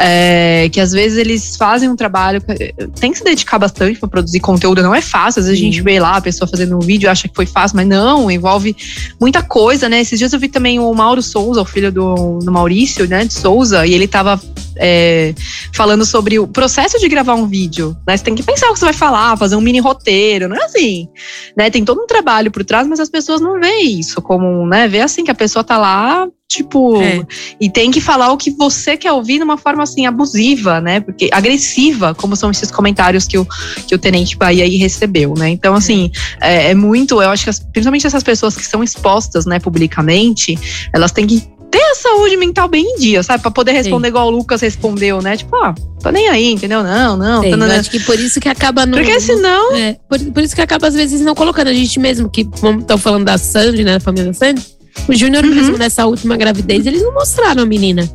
[0.00, 4.08] é, que às vezes eles fazem um trabalho, que- tem que se dedicar bastante para
[4.08, 5.40] produzir conteúdo, não é fácil.
[5.40, 7.46] Às vezes a gente vê lá a pessoa fazendo um vídeo e acha que foi
[7.46, 8.74] fácil, mas não, envolve
[9.20, 10.00] muita coisa, né?
[10.00, 13.34] Esses dias eu vi também o Mauro Souza, o filho do, do Maurício, né, de
[13.34, 14.40] Souza, e ele tava
[14.76, 15.34] é,
[15.72, 18.16] falando sobre o processo de gravar um vídeo, né?
[18.16, 20.64] Você tem que pensar o que você vai falar, fazer um mini roteiro, não é
[20.64, 21.08] assim,
[21.56, 21.70] né?
[21.70, 24.88] Tem todo um trabalho por trás, mas as pessoas não veem isso como, né?
[24.88, 27.24] Vê assim que a pessoa tá lá, tipo, É.
[27.60, 31.00] e tem que falar o que você quer ouvir de uma forma assim abusiva, né?
[31.00, 33.46] Porque agressiva, como são esses comentários que o,
[33.86, 35.48] que o Tenente Bahia aí recebeu, né?
[35.48, 36.10] Então, assim,
[36.40, 40.58] é, é muito, eu acho que as- principalmente essas pessoas que são expostas, né, publicamente,
[40.94, 41.42] elas têm que
[41.72, 43.42] ter a saúde mental bem em dia, sabe?
[43.42, 45.36] Pra poder responder igual o Lucas respondeu, né?
[45.36, 46.82] Tipo, ah, tô nem aí, entendeu?
[46.84, 47.42] Não, não.
[47.42, 47.80] Eu tanana.
[47.80, 48.96] acho que por isso que acaba no.
[48.98, 49.74] Porque senão.
[49.74, 52.98] É, por, por isso que acaba, às vezes, não colocando a gente mesmo, que estão
[52.98, 53.94] falando da Sandy, né?
[53.94, 54.62] Da família da Sandy.
[55.08, 55.54] O Júnior Uhum.
[55.54, 58.08] mesmo, nessa última gravidez, eles não mostraram a menina.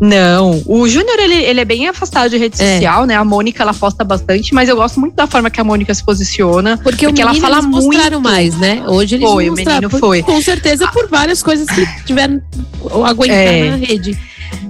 [0.00, 2.74] Não, o Júnior, ele, ele é bem afastado de rede É.
[2.74, 3.16] social, né?
[3.16, 6.04] A Mônica, ela posta bastante, mas eu gosto muito da forma que a Mônica se
[6.04, 6.78] posiciona.
[6.82, 8.20] Porque, Porque ela fala eles muito.
[8.20, 8.82] mais, né?
[8.86, 10.22] Hoje eles Foi, o menino por- foi.
[10.22, 12.40] Com certeza por várias coisas que tiveram
[13.04, 13.70] aguentar É.
[13.70, 14.18] na rede.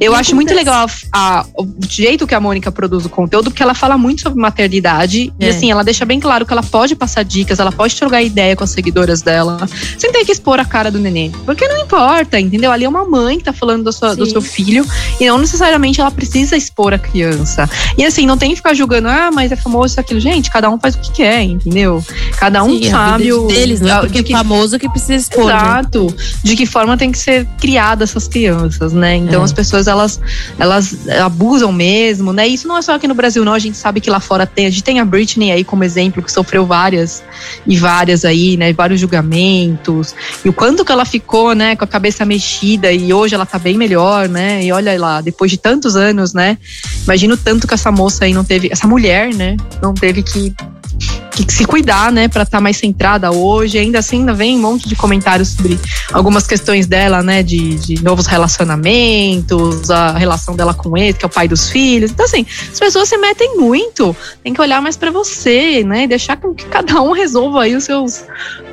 [0.01, 3.51] Eu E acho muito legal a- a- o jeito que a Mônica produz o conteúdo,
[3.51, 5.33] porque ela fala muito sobre maternidade.
[5.41, 5.49] E É.
[5.51, 8.63] assim, ela deixa bem claro que ela pode passar dicas, ela pode trocar ideia com
[8.65, 9.59] as seguidoras dela,
[9.99, 11.33] sem ter que expor a cara do neném.
[11.45, 12.71] Porque não importa, entendeu?
[12.71, 14.87] Ali é uma mãe que tá falando do, sua- do seu filho,
[15.21, 17.69] e não necessariamente ela precisa expor a criança.
[17.97, 20.21] E assim, não tem que ficar julgando, ah, mas é famoso isso, aquilo.
[20.21, 22.05] Gente, cada um faz o que quer, entendeu?
[22.39, 23.47] Cada um Sim, a sabe o.
[23.49, 25.47] deles, não é a- porque de que- é famoso que precisa expor.
[25.47, 25.55] né?
[25.55, 26.15] Exato.
[26.43, 29.17] De que forma tem que ser criada essas crianças, né?
[29.17, 29.45] Então É.
[29.45, 30.21] as pessoas elas,
[30.59, 32.47] elas abusam mesmo, né?
[32.47, 33.55] Isso não é só aqui no Brasil, não.
[33.55, 34.67] A gente sabe que lá fora tem.
[34.67, 37.23] A gente tem a Britney aí como exemplo, que sofreu várias
[37.67, 38.73] e várias aí, né?
[38.73, 40.15] Vários julgamentos.
[40.45, 43.59] E o quanto que ela ficou, né, com a cabeça mexida e hoje ela tá
[43.59, 44.63] bem melhor, né?
[44.63, 46.59] E olha lá, depois de tantos anos, né?
[47.05, 50.55] Imagino tanto que essa moça aí não teve, essa mulher, né, não teve que
[51.47, 53.79] que se cuidar, né, para estar mais centrada hoje.
[53.79, 55.79] Ainda assim, ainda vem um monte de comentários sobre
[56.13, 61.27] algumas questões dela, né, de, de novos relacionamentos, a relação dela com ele, que é
[61.27, 62.11] o pai dos filhos.
[62.11, 64.17] Então, assim, as pessoas se metem muito.
[64.43, 67.85] Tem que olhar mais para você, né, e deixar que cada um resolva aí os
[67.85, 68.25] seus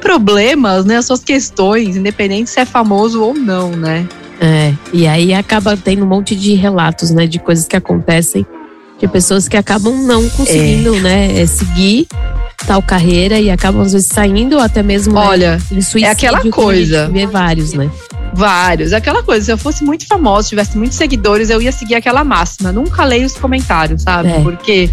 [0.01, 4.07] problemas, né, as suas questões, independente se é famoso ou não, né.
[4.39, 8.45] É, e aí acaba tendo um monte de relatos, né, de coisas que acontecem,
[8.99, 12.07] de pessoas que acabam não conseguindo, né, é, seguir
[12.65, 16.09] tal carreira e acabam às vezes saindo ou até mesmo né, Olha, em suicídio, é
[16.11, 17.09] aquela coisa.
[17.09, 17.89] Vê vários, né?
[18.33, 18.91] Vários.
[18.91, 22.69] Aquela coisa, se eu fosse muito famosa, tivesse muitos seguidores, eu ia seguir aquela máxima.
[22.71, 24.29] Nunca leio os comentários, sabe?
[24.29, 24.41] É.
[24.41, 24.89] Porque,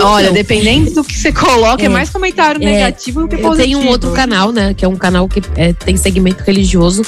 [0.00, 1.88] olha, Então, dependendo do que você coloca, é, É.
[1.90, 2.64] mais comentário É.
[2.64, 3.56] negativo do que positivo.
[3.64, 4.72] tenho um outro canal, né?
[4.72, 7.02] Que é um canal que é, tem segmento religioso.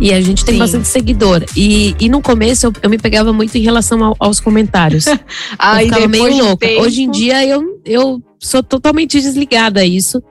[0.00, 0.58] E a gente tem Sim.
[0.58, 1.42] bastante seguidor.
[1.56, 5.06] E, e no começo eu, eu me pegava muito em relação ao- aos comentários.
[5.06, 5.16] eu
[5.76, 6.66] Aí ficava meio louca.
[6.66, 10.22] tempo- Hoje em dia eu, eu sou totalmente desligada a isso.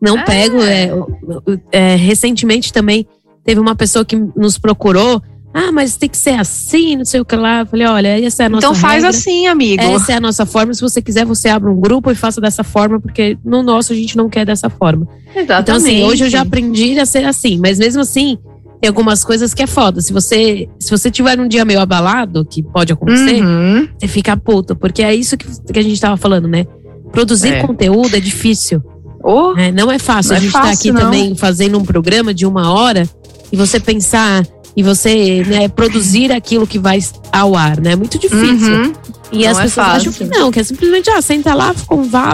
[0.00, 0.24] Não É.
[0.24, 0.62] pego.
[0.62, 0.90] é,
[1.72, 3.06] é, recentemente também
[3.44, 5.22] teve uma pessoa que nos procurou.
[5.58, 7.60] Ah, mas tem que ser assim, não sei o que lá.
[7.60, 9.08] Eu falei, olha, essa é a nossa Então faz regra.
[9.08, 9.82] assim, amigo.
[9.82, 10.74] Essa é a nossa forma.
[10.74, 13.96] Se você quiser, você abre um grupo e faça dessa forma, porque no nosso a
[13.96, 15.08] gente não quer dessa forma.
[15.34, 15.62] Exatamente.
[15.62, 18.36] Então, assim, hoje eu já aprendi a ser assim, mas mesmo assim,
[18.86, 20.00] tem algumas coisas que é foda.
[20.00, 23.88] Se você, se você tiver um dia meio abalado, que pode acontecer, Uhum.
[23.98, 26.64] você fica puto, porque é isso que, que a gente tava falando, né?
[27.10, 27.62] Produzir É.
[27.66, 28.80] conteúdo é difícil,
[29.24, 29.72] Oh, né?
[29.72, 30.30] Não é fácil.
[30.30, 31.00] Não a é gente tá fácil, aqui não.
[31.00, 33.08] também fazendo um programa de uma hora
[33.50, 37.00] e você pensar e você né, produzir aquilo que vai
[37.32, 37.92] ao ar, né?
[37.92, 38.72] É muito difícil.
[38.72, 38.92] uhum.
[39.32, 41.74] E Não as é pessoas acham que não, que é simplesmente, ah, senta lá,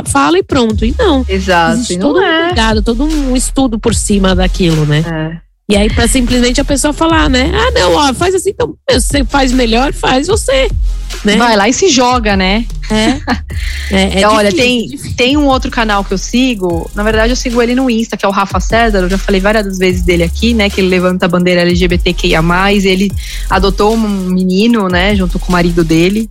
[0.04, 0.84] fala e pronto.
[0.84, 1.24] E não.
[1.26, 1.76] Exato.
[1.76, 2.46] Existe e todo não um é.
[2.48, 5.40] cuidado, todo um estudo por cima daquilo, né?
[5.70, 5.74] É.
[5.74, 7.50] E aí, pra simplesmente a pessoa falar, né?
[7.54, 10.68] Ah, não, ó, faz assim, então você faz melhor, faz você.
[11.24, 11.36] Né?
[11.36, 12.66] Vai lá e se joga, né?
[12.90, 13.20] É.
[13.90, 15.16] É, é Olha, difícil, tem, difícil.
[15.16, 16.90] tem um outro canal que eu sigo.
[16.94, 19.00] Na verdade, eu sigo ele no Insta, que é o Rafa César.
[19.00, 20.70] Eu já falei várias vezes dele aqui, né?
[20.70, 22.40] Que ele levanta a bandeira LGBTQIA.
[22.70, 23.12] Ele
[23.50, 25.14] adotou um menino, né?
[25.14, 26.30] Junto com o marido dele.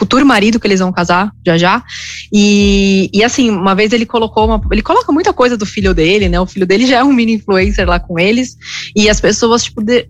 [0.00, 1.84] Futuro marido que eles vão casar já já.
[2.32, 4.58] E, e assim, uma vez ele colocou uma.
[4.72, 6.40] Ele coloca muita coisa do filho dele, né?
[6.40, 8.56] O filho dele já é um mini influencer lá com eles.
[8.96, 10.08] E as pessoas, tipo, de,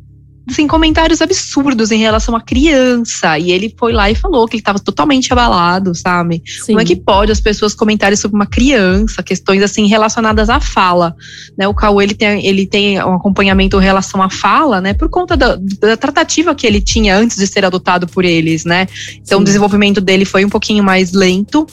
[0.51, 3.39] assim, comentários absurdos em relação à criança.
[3.39, 6.43] E ele foi lá e falou que ele estava totalmente abalado, sabe?
[6.47, 6.73] Sim.
[6.73, 11.15] Como é que pode as pessoas comentarem sobre uma criança, questões assim relacionadas à fala,
[11.57, 11.67] né?
[11.69, 14.93] O Cauê ele tem, ele tem um acompanhamento em relação à fala, né?
[14.95, 18.87] Por conta da, da tratativa que ele tinha antes de ser adotado por eles, né?
[19.17, 19.43] Então Sim.
[19.43, 21.67] o desenvolvimento dele foi um pouquinho mais lento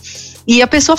[0.48, 0.98] e a pessoa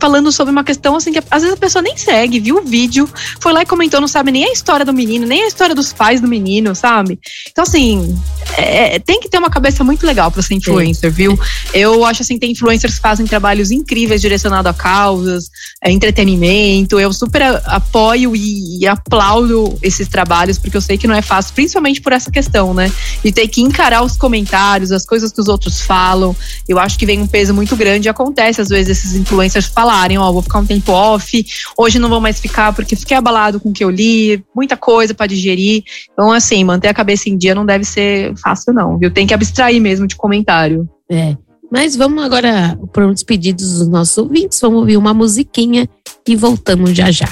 [0.00, 3.08] falando sobre uma questão assim que às vezes a pessoa nem segue, viu o vídeo,
[3.40, 5.92] foi lá e comentou, não sabe nem a história do menino, nem a história dos
[5.92, 7.18] pais do menino, sabe?
[7.50, 8.16] Então assim,
[8.56, 11.38] é, tem que ter uma cabeça muito legal para ser influencer, viu?
[11.72, 15.50] Eu acho assim, tem influencers que fazem trabalhos incríveis direcionados a causas,
[15.82, 16.98] é, entretenimento.
[16.98, 21.54] Eu super apoio e, e aplaudo esses trabalhos, porque eu sei que não é fácil,
[21.54, 22.92] principalmente por essa questão, né?
[23.22, 26.34] De ter que encarar os comentários, as coisas que os outros falam.
[26.68, 30.18] Eu acho que vem um peso muito grande e acontece, às vezes, esses influencers falarem,
[30.18, 33.70] ó, vou ficar um tempo off, hoje não vou mais ficar porque fiquei abalado com
[33.70, 35.82] o que eu li, muita coisa para digerir.
[36.12, 39.10] Então, assim, manter a cabeça em dia não deve ser fácil, não, viu?
[39.10, 40.86] Tem que abstrair mesmo de comentário.
[41.10, 41.34] É.
[41.70, 44.60] Mas vamos agora para os pedidos dos nossos ouvintes.
[44.60, 45.88] Vamos ouvir uma musiquinha
[46.26, 47.28] e voltamos já já.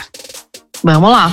[0.83, 1.33] Vamos lá.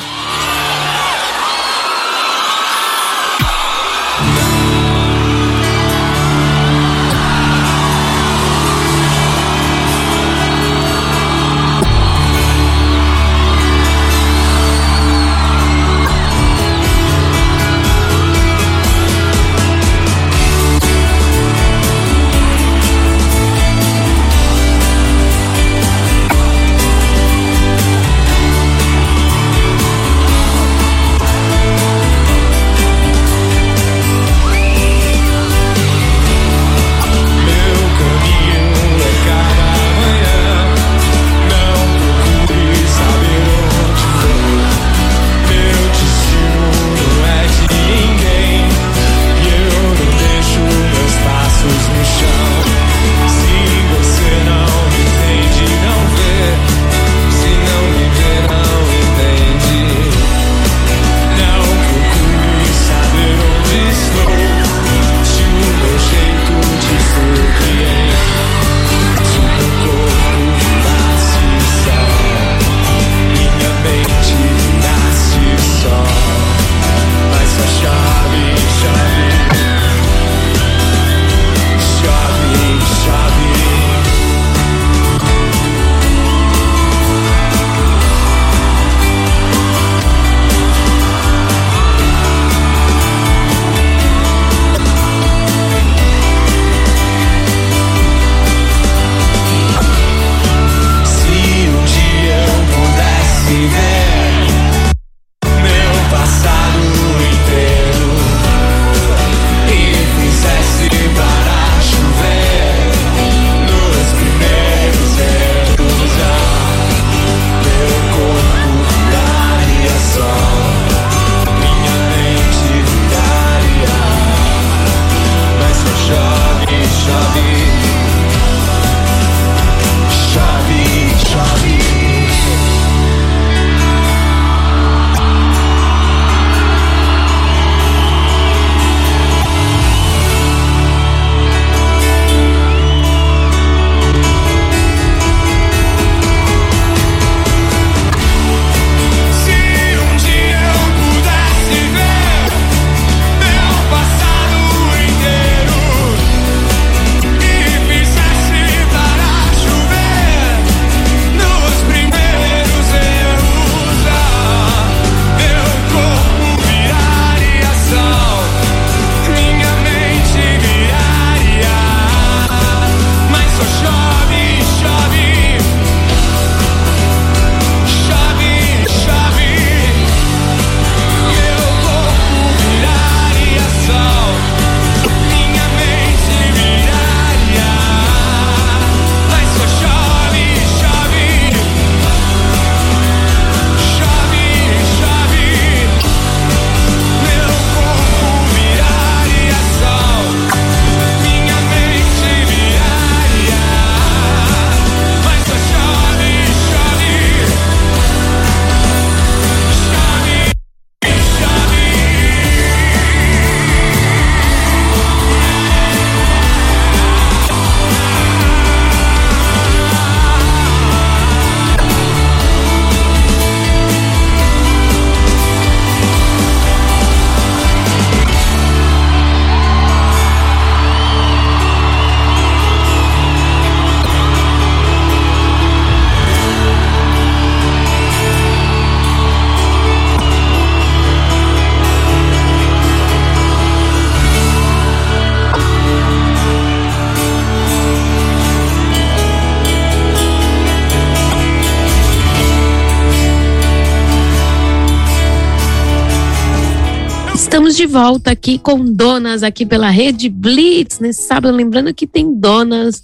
[257.93, 261.55] Volta aqui com donas aqui pela Rede Blitz nesse sábado.
[261.55, 263.03] Lembrando que tem donas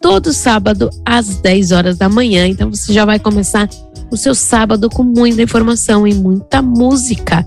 [0.00, 2.46] todo sábado às 10 horas da manhã.
[2.46, 3.68] Então você já vai começar
[4.08, 7.44] o seu sábado com muita informação e muita música.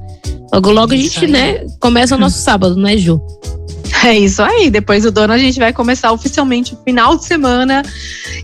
[0.54, 3.22] Logo, logo a gente, né, começa o nosso sábado, né, Ju?
[4.14, 4.70] É isso aí.
[4.70, 7.82] Depois do dono, a gente vai começar oficialmente o final de semana.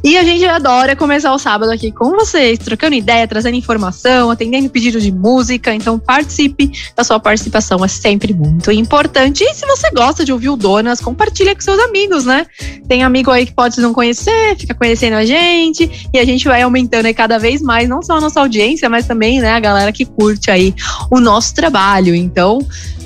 [0.01, 4.69] E a gente adora começar o sábado aqui com vocês, trocando ideia, trazendo informação, atendendo
[4.69, 5.73] pedido de música.
[5.73, 6.71] Então participe.
[6.95, 9.43] A sua participação é sempre muito importante.
[9.43, 12.45] E se você gosta de ouvir o Donas, compartilha com seus amigos, né?
[12.87, 16.09] Tem amigo aí que pode não conhecer, fica conhecendo a gente.
[16.13, 19.05] E a gente vai aumentando aí cada vez mais, não só a nossa audiência, mas
[19.05, 20.73] também, né, a galera que curte aí
[21.11, 22.15] o nosso trabalho.
[22.15, 22.59] Então,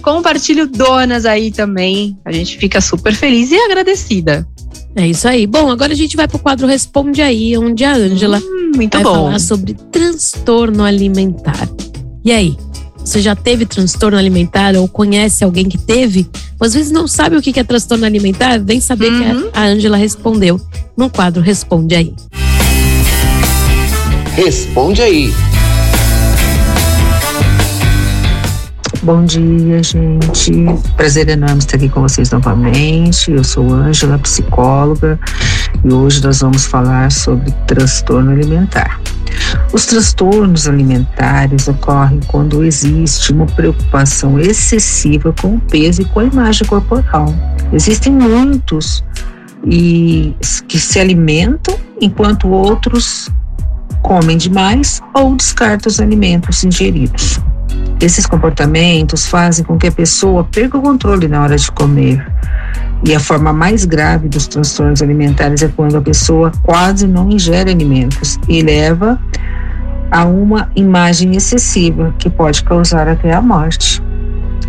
[0.03, 2.15] compartilhe o Donas aí também.
[2.25, 4.47] A gente fica super feliz e agradecida.
[4.95, 5.47] É isso aí.
[5.47, 9.03] Bom, agora a gente vai pro quadro Responde Aí, onde a Ângela Hum, muito vai
[9.03, 9.13] bom.
[9.13, 11.67] falar sobre transtorno alimentar.
[12.23, 12.55] E aí?
[13.03, 16.27] Você já teve transtorno alimentar ou conhece alguém que teve?
[16.59, 18.59] Ou às vezes não sabe o que é transtorno alimentar?
[18.59, 19.19] Vem saber Uhum.
[19.51, 20.61] que a a Ângela respondeu
[20.95, 22.13] no quadro Responde Aí.
[24.35, 25.33] Responde aí.
[29.03, 30.53] Bom dia, gente.
[30.95, 33.33] Prazer enorme estar aqui com vocês novamente.
[33.33, 35.19] Eu sou Ângela, psicóloga,
[35.83, 39.01] e hoje nós vamos falar sobre transtorno alimentar.
[39.73, 46.23] Os transtornos alimentares ocorrem quando existe uma preocupação excessiva com o peso e com a
[46.23, 47.25] imagem corporal.
[47.73, 49.03] Existem muitos
[49.65, 50.33] e
[50.65, 53.29] que se alimentam enquanto outros
[54.01, 57.41] comem demais ou descartam os alimentos ingeridos.
[58.03, 62.25] Esses comportamentos fazem com que a pessoa perca o controle na hora de comer.
[63.05, 67.71] E a forma mais grave dos transtornos alimentares é quando a pessoa quase não ingere
[67.71, 69.17] alimentos e leva
[70.11, 74.03] a uma imagem excessiva que pode causar até a morte.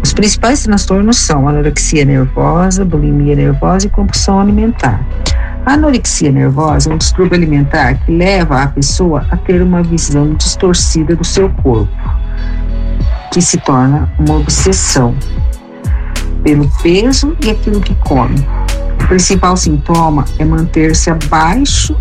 [0.00, 5.04] Os principais transtornos são anorexia nervosa, bulimia nervosa e compulsão alimentar.
[5.66, 10.34] A anorexia nervosa é um distúrbio alimentar que leva a pessoa a ter uma visão
[10.34, 12.23] distorcida do seu corpo
[13.34, 15.12] que se torna uma obsessão
[16.44, 18.38] pelo peso e aquilo que come.
[19.02, 21.96] O principal sintoma é manter-se abaixo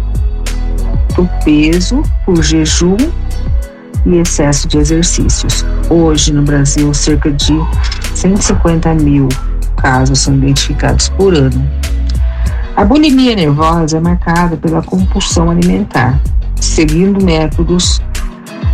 [1.15, 2.97] do peso por jejum
[4.05, 5.65] e excesso de exercícios.
[5.89, 7.57] Hoje, no Brasil, cerca de
[8.13, 9.27] 150 mil
[9.77, 11.67] casos são identificados por ano.
[12.75, 16.19] A bulimia nervosa é marcada pela compulsão alimentar,
[16.61, 17.99] seguindo métodos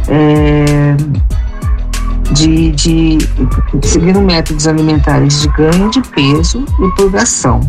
[0.09, 0.97] é,
[2.31, 3.17] de, de
[3.83, 7.59] seguindo métodos alimentares de ganho de peso e purgação.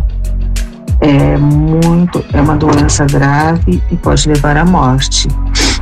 [1.00, 5.28] É muito, é uma doença grave e pode levar à morte.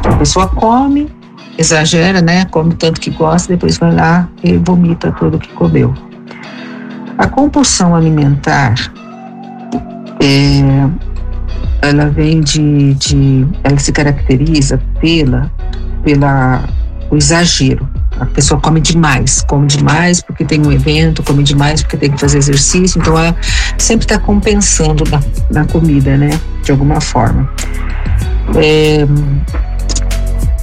[0.05, 1.11] A pessoa come,
[1.59, 2.45] exagera, né?
[2.47, 5.93] Come tanto que gosta, depois vai lá e vomita tudo que comeu.
[7.19, 8.75] A compulsão alimentar,
[10.23, 10.89] é,
[11.83, 15.51] ela vem de, de, ela se caracteriza pela,
[16.05, 16.63] pela
[17.11, 17.89] o exagero.
[18.21, 22.21] A pessoa come demais, come demais porque tem um evento, come demais porque tem que
[22.21, 23.37] fazer exercício, então ela
[23.79, 26.31] sempre está compensando na, na comida, né?
[26.63, 27.49] De alguma forma.
[28.57, 29.07] É,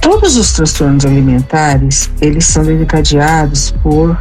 [0.00, 4.16] todos os transtornos alimentares, eles são desencadeados por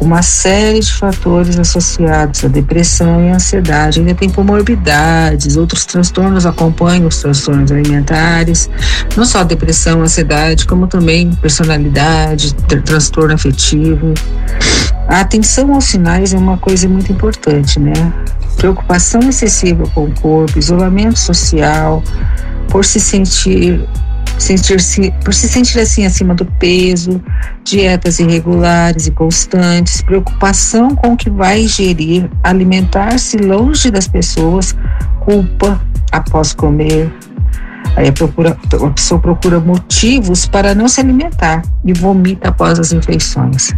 [0.00, 3.98] uma série de fatores associados à depressão e ansiedade.
[3.98, 8.70] Ainda tem comorbidades, outros transtornos acompanham os transtornos alimentares,
[9.16, 14.14] não só depressão, ansiedade, como também personalidade, tr- transtorno afetivo.
[15.08, 17.92] A atenção aos sinais é uma coisa muito importante, né?
[18.56, 22.02] Preocupação excessiva com o corpo, isolamento social,
[22.68, 23.88] por se sentir
[24.38, 27.22] sentir-se por se sentir assim acima do peso,
[27.64, 34.74] dietas irregulares e constantes, preocupação com o que vai ingerir, alimentar-se longe das pessoas,
[35.20, 35.80] culpa
[36.12, 37.12] após comer.
[37.96, 42.92] Aí a, procura, a pessoa procura motivos para não se alimentar e vomita após as
[42.92, 43.74] refeições.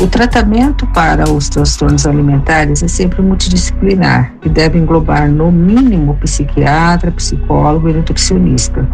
[0.00, 7.12] O tratamento para os transtornos alimentares é sempre multidisciplinar e deve englobar, no mínimo, psiquiatra,
[7.12, 8.88] psicólogo e nutricionista.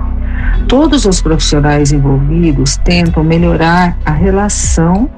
[0.66, 5.08] Todos os profissionais envolvidos tentam melhorar a relação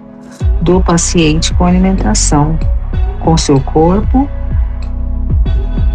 [0.61, 2.59] do paciente com a alimentação,
[3.21, 4.29] com seu corpo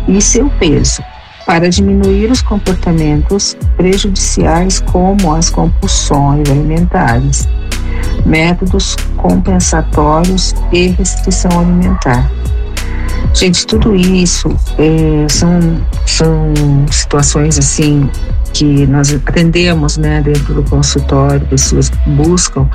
[0.07, 1.03] e seu peso,
[1.45, 7.47] para diminuir os comportamentos prejudiciais como as compulsões alimentares,
[8.25, 12.29] métodos compensatórios e restrição alimentar.
[13.33, 15.59] Gente, tudo isso é, são,
[16.05, 16.53] são
[16.91, 18.07] situações assim
[18.53, 22.69] que nós atendemos, né, dentro do consultório, pessoas buscam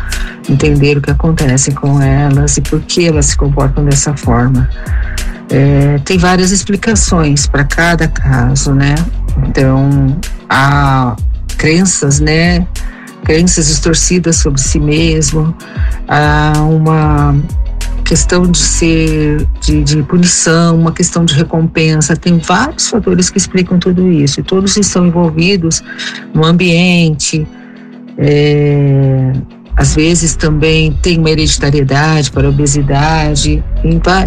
[0.51, 4.69] entender o que acontece com elas e por que elas se comportam dessa forma.
[5.51, 8.97] É, tem várias explicações para cada caso, né?
[9.47, 10.19] Então,
[10.49, 11.17] há
[11.57, 12.67] crenças, né?
[13.29, 15.55] Crenças distorcidas sobre si mesmo,
[16.09, 17.37] há uma
[18.03, 23.79] questão de ser de, de, punição, uma questão de recompensa, tem vários fatores que explicam
[23.79, 25.85] tudo isso, e todos estão envolvidos
[26.33, 27.47] no ambiente,
[28.17, 29.33] é,
[29.79, 33.63] às vezes também tem uma hereditariedade para obesidade.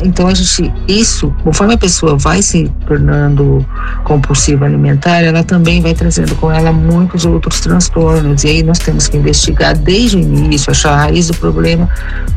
[0.05, 3.65] Então a gente, isso, conforme a pessoa vai se tornando
[4.05, 8.45] compulsiva alimentar, ela também vai trazendo com ela muitos outros transtornos.
[8.45, 11.89] E aí nós temos que investigar desde o início, achar a raiz do problema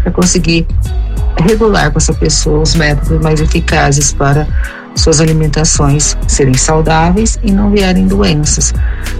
[0.02, 0.66] para conseguir
[1.36, 4.44] regular com essa pessoa os métodos mais eficazes para
[4.94, 8.72] suas alimentações serem saudáveis e não vierem doenças.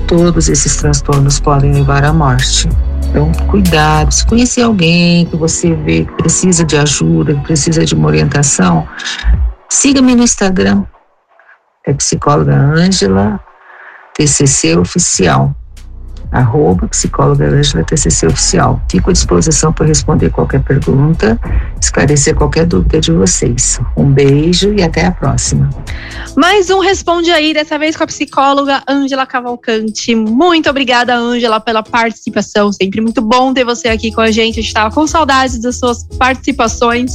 [0.06, 2.68] Todos esses transtornos podem levar à morte.
[3.08, 4.12] Então, cuidado.
[4.12, 8.86] Se conhecer alguém que você vê que precisa de ajuda, que precisa de uma orientação,
[9.68, 10.84] siga-me no Instagram.
[11.86, 13.38] É psicóloga Ângela,
[14.14, 15.54] TCC Oficial
[16.34, 18.82] arroba psicóloga Angela TCC Oficial.
[18.90, 21.38] Fico à disposição para responder qualquer pergunta,
[21.80, 23.80] esclarecer qualquer dúvida de vocês.
[23.96, 25.70] Um beijo e até a próxima.
[26.36, 30.14] Mais um Responde Aí, dessa vez com a psicóloga Ângela Cavalcante.
[30.16, 32.72] Muito obrigada, Ângela, pela participação.
[32.72, 34.58] Sempre muito bom ter você aqui com a gente.
[34.58, 37.12] A gente estava com saudades das suas participações.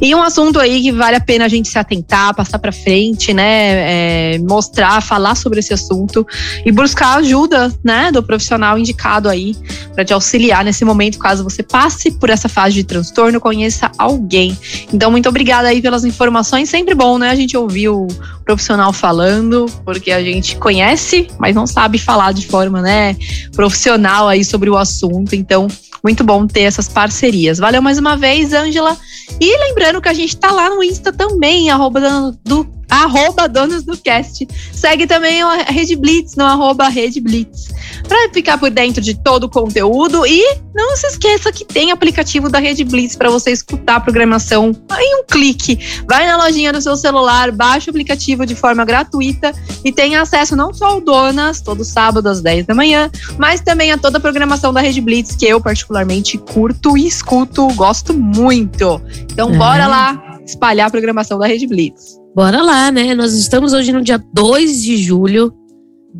[0.00, 3.34] E um assunto aí que vale a pena a gente se atentar, passar para frente,
[3.34, 4.34] né?
[4.34, 6.26] É, mostrar, falar sobre esse assunto
[6.64, 9.56] e buscar ajuda, né, do profissional profissional indicado aí
[9.92, 14.56] para te auxiliar nesse momento, caso você passe por essa fase de transtorno, conheça alguém.
[14.92, 16.68] Então, muito obrigada aí pelas informações.
[16.68, 17.30] Sempre bom, né?
[17.30, 18.06] A gente ouvir o
[18.44, 23.16] profissional falando, porque a gente conhece, mas não sabe falar de forma, né,
[23.52, 25.34] profissional aí sobre o assunto.
[25.34, 25.66] Então,
[26.04, 27.58] muito bom ter essas parcerias.
[27.58, 28.96] Valeu mais uma vez, Ângela.
[29.40, 33.96] E lembrando que a gente tá lá no Insta também, arroba do arroba Donos do
[33.96, 34.46] Cast.
[34.72, 37.68] Segue também a Rede Blitz no arroba Rede Blitz.
[38.08, 42.48] Para ficar por dentro de todo o conteúdo e não se esqueça que tem aplicativo
[42.48, 45.78] da Rede Blitz para você escutar a programação em um clique.
[46.06, 49.52] Vai na lojinha do seu celular, baixa o aplicativo de forma gratuita
[49.84, 53.92] e tem acesso não só ao Donas, todo sábado às 10 da manhã, mas também
[53.92, 59.00] a toda a programação da Rede Blitz, que eu particularmente curto e escuto, gosto muito.
[59.32, 59.56] Então é.
[59.56, 62.18] bora lá espalhar a programação da Rede Blitz.
[62.34, 63.14] Bora lá, né?
[63.14, 65.52] Nós estamos hoje no dia 2 de julho.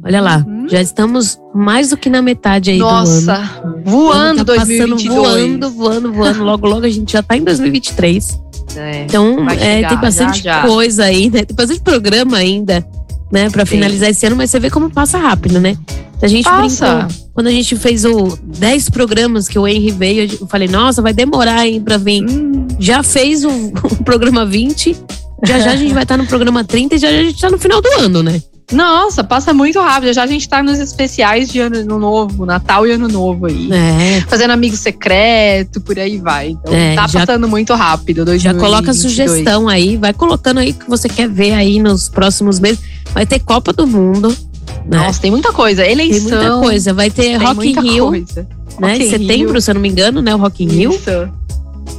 [0.04, 0.68] Olha lá, uhum.
[0.68, 3.32] já estamos mais do que na metade aí Nossa,
[3.64, 3.82] do ano.
[3.84, 5.14] voando tá 2022.
[5.14, 6.44] voando, voando, voando.
[6.44, 8.38] Logo, logo a gente já tá em 2023.
[8.76, 10.66] É, então, é, chegar, tem bastante já, já.
[10.66, 11.44] coisa aí, né?
[11.44, 12.86] Tem bastante programa ainda,
[13.32, 13.48] né?
[13.48, 13.72] Pra Sim.
[13.72, 15.78] finalizar esse ano, mas você vê como passa rápido, né?
[16.20, 17.04] A gente Passa.
[17.04, 17.25] brincou.
[17.36, 21.12] Quando a gente fez o 10 programas que o Henry veio, eu falei, nossa, vai
[21.12, 22.24] demorar aí pra vir.
[22.24, 22.66] Hum.
[22.80, 23.50] Já fez o,
[23.92, 24.96] o programa 20
[25.44, 27.50] já já a gente vai estar no programa 30 e já, já a gente tá
[27.50, 28.40] no final do ano, né?
[28.72, 30.12] Nossa, passa muito rápido.
[30.12, 33.70] Já a gente tá nos especiais de ano novo, Natal e Ano Novo aí.
[33.70, 34.20] É.
[34.22, 36.48] Fazendo amigo secreto, por aí vai.
[36.48, 38.24] Então é, tá já, passando muito rápido.
[38.24, 38.42] 2022.
[38.42, 42.08] Já coloca a sugestão aí, vai colocando aí o que você quer ver aí nos
[42.08, 42.80] próximos meses.
[43.12, 44.36] Vai ter Copa do Mundo.
[44.84, 44.98] Né?
[44.98, 45.86] Nossa, tem muita coisa.
[45.86, 46.28] Eleição.
[46.28, 46.92] Tem muita coisa.
[46.92, 48.06] Vai ter Rock in Rio.
[48.08, 48.48] Coisa.
[48.78, 48.92] Né?
[48.92, 49.60] Rock em setembro, Rio.
[49.60, 50.34] se eu não me engano, né?
[50.34, 50.90] O Rock in Rio.
[50.90, 51.28] Isso.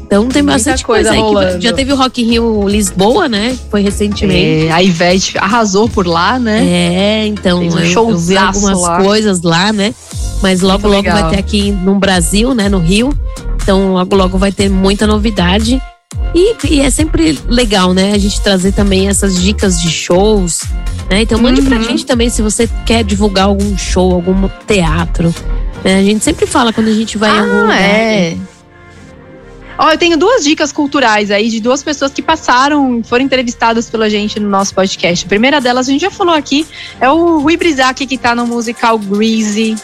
[0.06, 1.62] Então tem bastante coisa, coisa aí.
[1.62, 3.58] já teve o Rock in Rio Lisboa, né?
[3.70, 4.68] Foi recentemente.
[4.68, 6.66] É, a Ivete arrasou por lá, né?
[6.66, 9.02] É, então um eu, eu vi algumas lá.
[9.04, 9.94] coisas lá, né?
[10.42, 11.24] Mas logo, Muito logo legal.
[11.24, 12.70] vai ter aqui no Brasil, né?
[12.70, 13.12] No Rio.
[13.62, 15.82] Então logo, logo vai ter muita novidade.
[16.34, 18.14] E, e, é sempre legal, né?
[18.14, 20.64] A gente trazer também essas dicas de shows,
[21.10, 21.22] né?
[21.22, 21.68] Então mande uhum.
[21.68, 25.34] pra gente também se você quer divulgar algum show, algum teatro.
[25.84, 25.96] Né?
[26.00, 27.82] A gente sempre fala quando a gente vai ah, em algum lugar.
[27.82, 28.32] É.
[28.32, 28.38] Né?
[29.78, 34.10] Ó, eu tenho duas dicas culturais aí de duas pessoas que passaram, foram entrevistadas pela
[34.10, 35.24] gente no nosso podcast.
[35.26, 36.66] A primeira delas, a gente já falou aqui,
[37.00, 39.76] é o Rui Brizac, que tá no musical Greasy.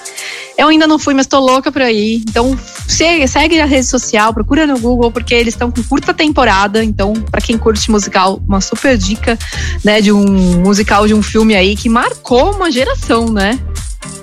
[0.57, 2.23] Eu ainda não fui, mas tô louca pra ir.
[2.27, 6.83] Então, segue a rede social, procura no Google, porque eles estão com curta temporada.
[6.83, 9.37] Então, para quem curte musical, uma super dica,
[9.83, 10.25] né, de um
[10.61, 13.59] musical de um filme aí que marcou uma geração, né?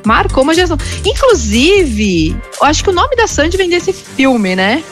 [0.05, 0.79] Marcou uma geração.
[1.05, 4.83] Inclusive, eu acho que o nome da Sandy vem desse filme, né?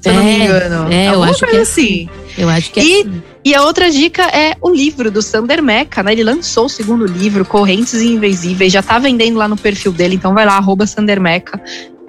[0.00, 0.92] Se eu não me é, engano.
[0.92, 2.08] É, eu acho que é assim.
[2.10, 2.32] assim.
[2.38, 3.22] Eu acho que é e, assim.
[3.44, 6.12] E a outra dica é o livro do Sander Meca, né?
[6.12, 10.34] Ele lançou o segundo livro, Correntes Invisíveis, já tá vendendo lá no perfil dele, então
[10.34, 11.60] vai lá, arroba Sander Meca.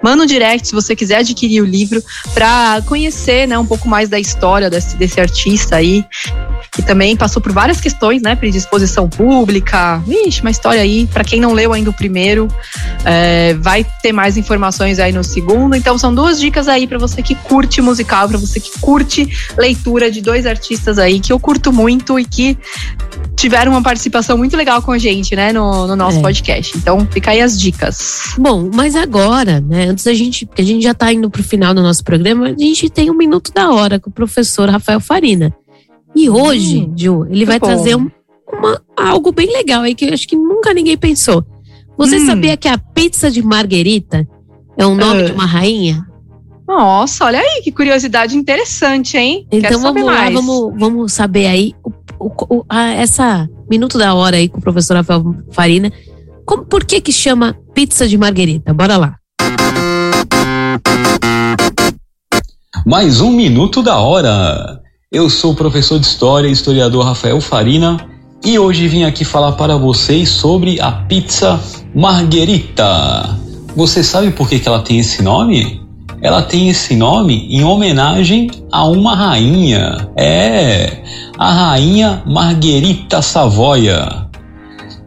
[0.02, 2.02] Manda um direct se você quiser adquirir o livro
[2.34, 6.04] para conhecer, né, um pouco mais da história desse, desse artista aí
[6.72, 8.36] que também passou por várias questões, né?
[8.36, 9.98] Predisposição pública.
[10.06, 11.06] Vixe, uma história aí.
[11.12, 12.46] Para quem não leu ainda o primeiro,
[13.04, 15.74] é, vai ter mais informações aí no segundo.
[15.74, 19.28] Então, são duas dicas aí para você que curte musical, para você que curte
[19.58, 22.56] leitura de dois artistas aí que eu curto muito e que
[23.36, 26.22] tiveram uma participação muito legal com a gente, né, no, no nosso É.
[26.22, 26.76] podcast.
[26.76, 28.34] Então, fica aí as dicas.
[28.38, 31.74] Bom, mas agora, né, antes da gente, porque a gente já tá indo pro final
[31.74, 35.54] do nosso programa, a gente tem um minuto da hora com o professor Rafael Farina.
[36.14, 37.66] E hoje, Hum, Ju, ele vai bom.
[37.66, 38.10] trazer um-
[38.52, 41.44] uma, algo bem legal aí que eu acho que nunca ninguém pensou.
[41.96, 42.26] Você Hum.
[42.26, 44.26] sabia que a pizza de marguerita
[44.76, 45.26] é o nome Ah.
[45.26, 46.06] de uma rainha?
[46.66, 49.46] Nossa, olha aí, que curiosidade interessante, hein?
[49.50, 50.34] Quero Então saber vamos lá, mais.
[50.34, 51.90] vamos, vamos saber aí o,
[52.26, 55.92] o- o- a- essa minuto da hora aí com o professor Rafael Farina.
[56.46, 58.72] Como, por que que chama pizza de marguerita?
[58.74, 59.16] Bora lá.
[62.86, 64.80] Mais um minuto da hora.
[65.10, 67.96] Eu sou o professor de História e historiador Rafael Farina
[68.44, 71.60] e hoje vim aqui falar para vocês sobre a pizza
[71.92, 73.36] Margherita.
[73.74, 75.82] Você sabe por que, que ela tem esse nome?
[76.22, 80.08] Ela tem esse nome em homenagem a uma rainha.
[80.16, 81.02] É,
[81.36, 84.28] a rainha Margherita Savoia.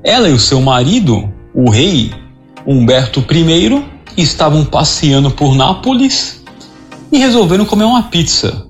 [0.03, 2.11] Ela e o seu marido, o rei
[2.67, 3.85] Humberto I,
[4.17, 6.42] estavam passeando por Nápoles
[7.13, 8.65] e resolveram comer uma pizza.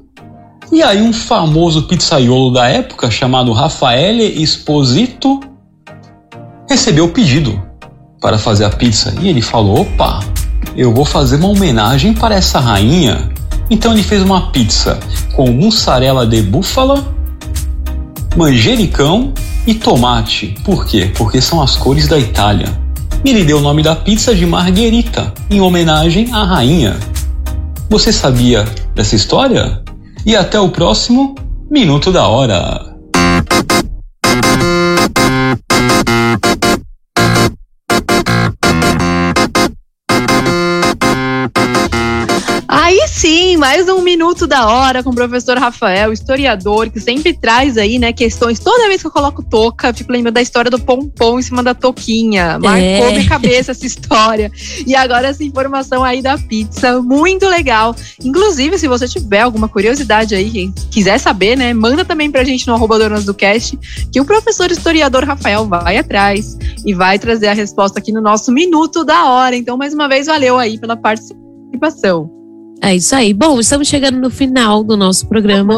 [0.70, 5.40] E aí um famoso pizzaiolo da época, chamado Raffaele Esposito,
[6.70, 7.64] recebeu o pedido
[8.20, 9.16] para fazer a pizza.
[9.22, 10.20] E ele falou, opa,
[10.76, 13.32] eu vou fazer uma homenagem para essa rainha.
[13.70, 15.00] Então ele fez uma pizza
[15.34, 17.02] com mussarela de búfala,
[18.36, 19.34] manjericão
[19.66, 20.54] e tomate.
[20.66, 21.10] Por quê?
[21.16, 22.68] Porque são as cores da Itália.
[23.24, 26.98] E ele deu o nome da pizza de Margherita, em homenagem à rainha.
[27.94, 28.66] Você sabia
[28.96, 29.84] dessa história?
[30.26, 31.36] E até o próximo
[31.70, 32.93] Minuto da Hora.
[43.64, 48.12] Mais um minuto da hora com o professor Rafael, historiador, que sempre traz aí, né,
[48.12, 48.60] questões.
[48.60, 51.64] Toda vez que eu coloco touca, eu fico lembrando da história do pompom em cima
[51.64, 52.60] da touquinha.
[52.60, 53.12] Marcou É.
[53.12, 54.52] minha cabeça essa história.
[54.86, 57.96] E agora essa informação aí da pizza, muito legal.
[58.22, 62.74] Inclusive, se você tiver alguma curiosidade aí, quiser saber, né, manda também pra gente no
[62.74, 63.80] arroba Donas do Cast,
[64.12, 68.52] que o professor historiador Rafael vai atrás e vai trazer a resposta aqui no nosso
[68.52, 69.56] minuto da hora.
[69.56, 72.43] Então, mais uma vez, valeu aí pela participação.
[72.84, 73.34] É isso aí.
[73.34, 75.74] Bom, estamos chegando no final do nosso programa.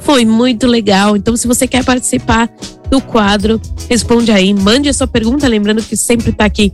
[0.00, 1.16] Foi muito legal.
[1.16, 2.50] Então, se você quer participar
[2.90, 5.46] do quadro, responde aí, mande a sua pergunta.
[5.46, 6.72] Lembrando que sempre está aqui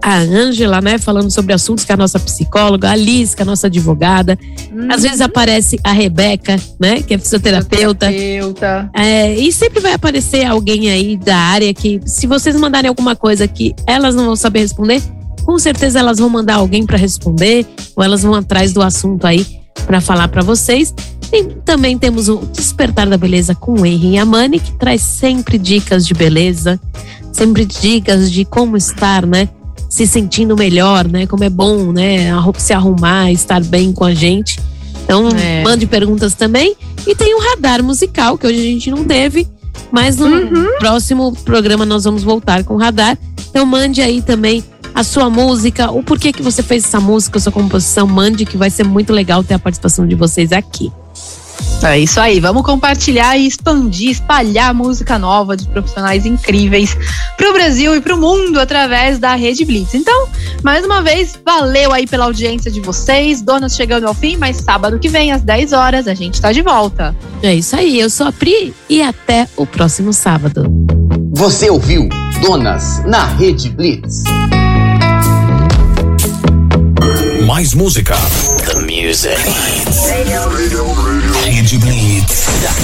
[0.00, 3.46] a Ângela, né, falando sobre assuntos com a nossa psicóloga, a Liz, que é a
[3.46, 4.38] nossa advogada.
[4.90, 8.10] Às vezes aparece a Rebeca, né, que é fisioterapeuta.
[8.10, 8.90] Terapeuta.
[8.94, 13.46] É, e sempre vai aparecer alguém aí da área que, se vocês mandarem alguma coisa
[13.46, 15.02] que elas não vão saber responder,
[15.44, 19.46] com certeza elas vão mandar alguém para responder, ou elas vão atrás do assunto aí
[19.86, 20.94] para falar para vocês.
[21.32, 26.06] E também temos o Despertar da Beleza com o Henry Yamani, que traz sempre dicas
[26.06, 26.80] de beleza,
[27.32, 29.48] sempre dicas de como estar, né?
[29.88, 31.26] Se sentindo melhor, né?
[31.26, 32.30] Como é bom, né?
[32.56, 34.60] Se arrumar, estar bem com a gente.
[35.04, 35.62] Então, É.
[35.62, 36.76] mande perguntas também.
[37.06, 39.46] E tem o radar musical, que hoje a gente não teve,
[39.90, 40.28] mas no
[40.78, 43.18] próximo programa nós vamos voltar com o radar.
[43.50, 44.64] Então, mande aí também
[44.94, 48.56] a sua música, o porquê que você fez essa música, a sua composição, mande, que
[48.56, 50.92] vai ser muito legal ter a participação de vocês aqui.
[51.82, 56.96] É isso aí, vamos compartilhar e expandir, espalhar música nova de profissionais incríveis
[57.36, 59.94] pro Brasil e pro mundo através da Rede Blitz.
[59.94, 60.28] Então,
[60.62, 63.42] mais uma vez, valeu aí pela audiência de vocês.
[63.42, 66.62] Donas chegando ao fim, mas sábado que vem, às 10 horas, a gente tá de
[66.62, 67.14] volta.
[67.42, 70.66] É isso aí, eu sou a Pri e até o próximo sábado.
[71.32, 72.08] Você ouviu
[72.40, 74.22] Donas na Rede Blitz.
[77.46, 78.16] Mais música.
[78.64, 79.36] The music.
[81.44, 82.46] Rede Blitz.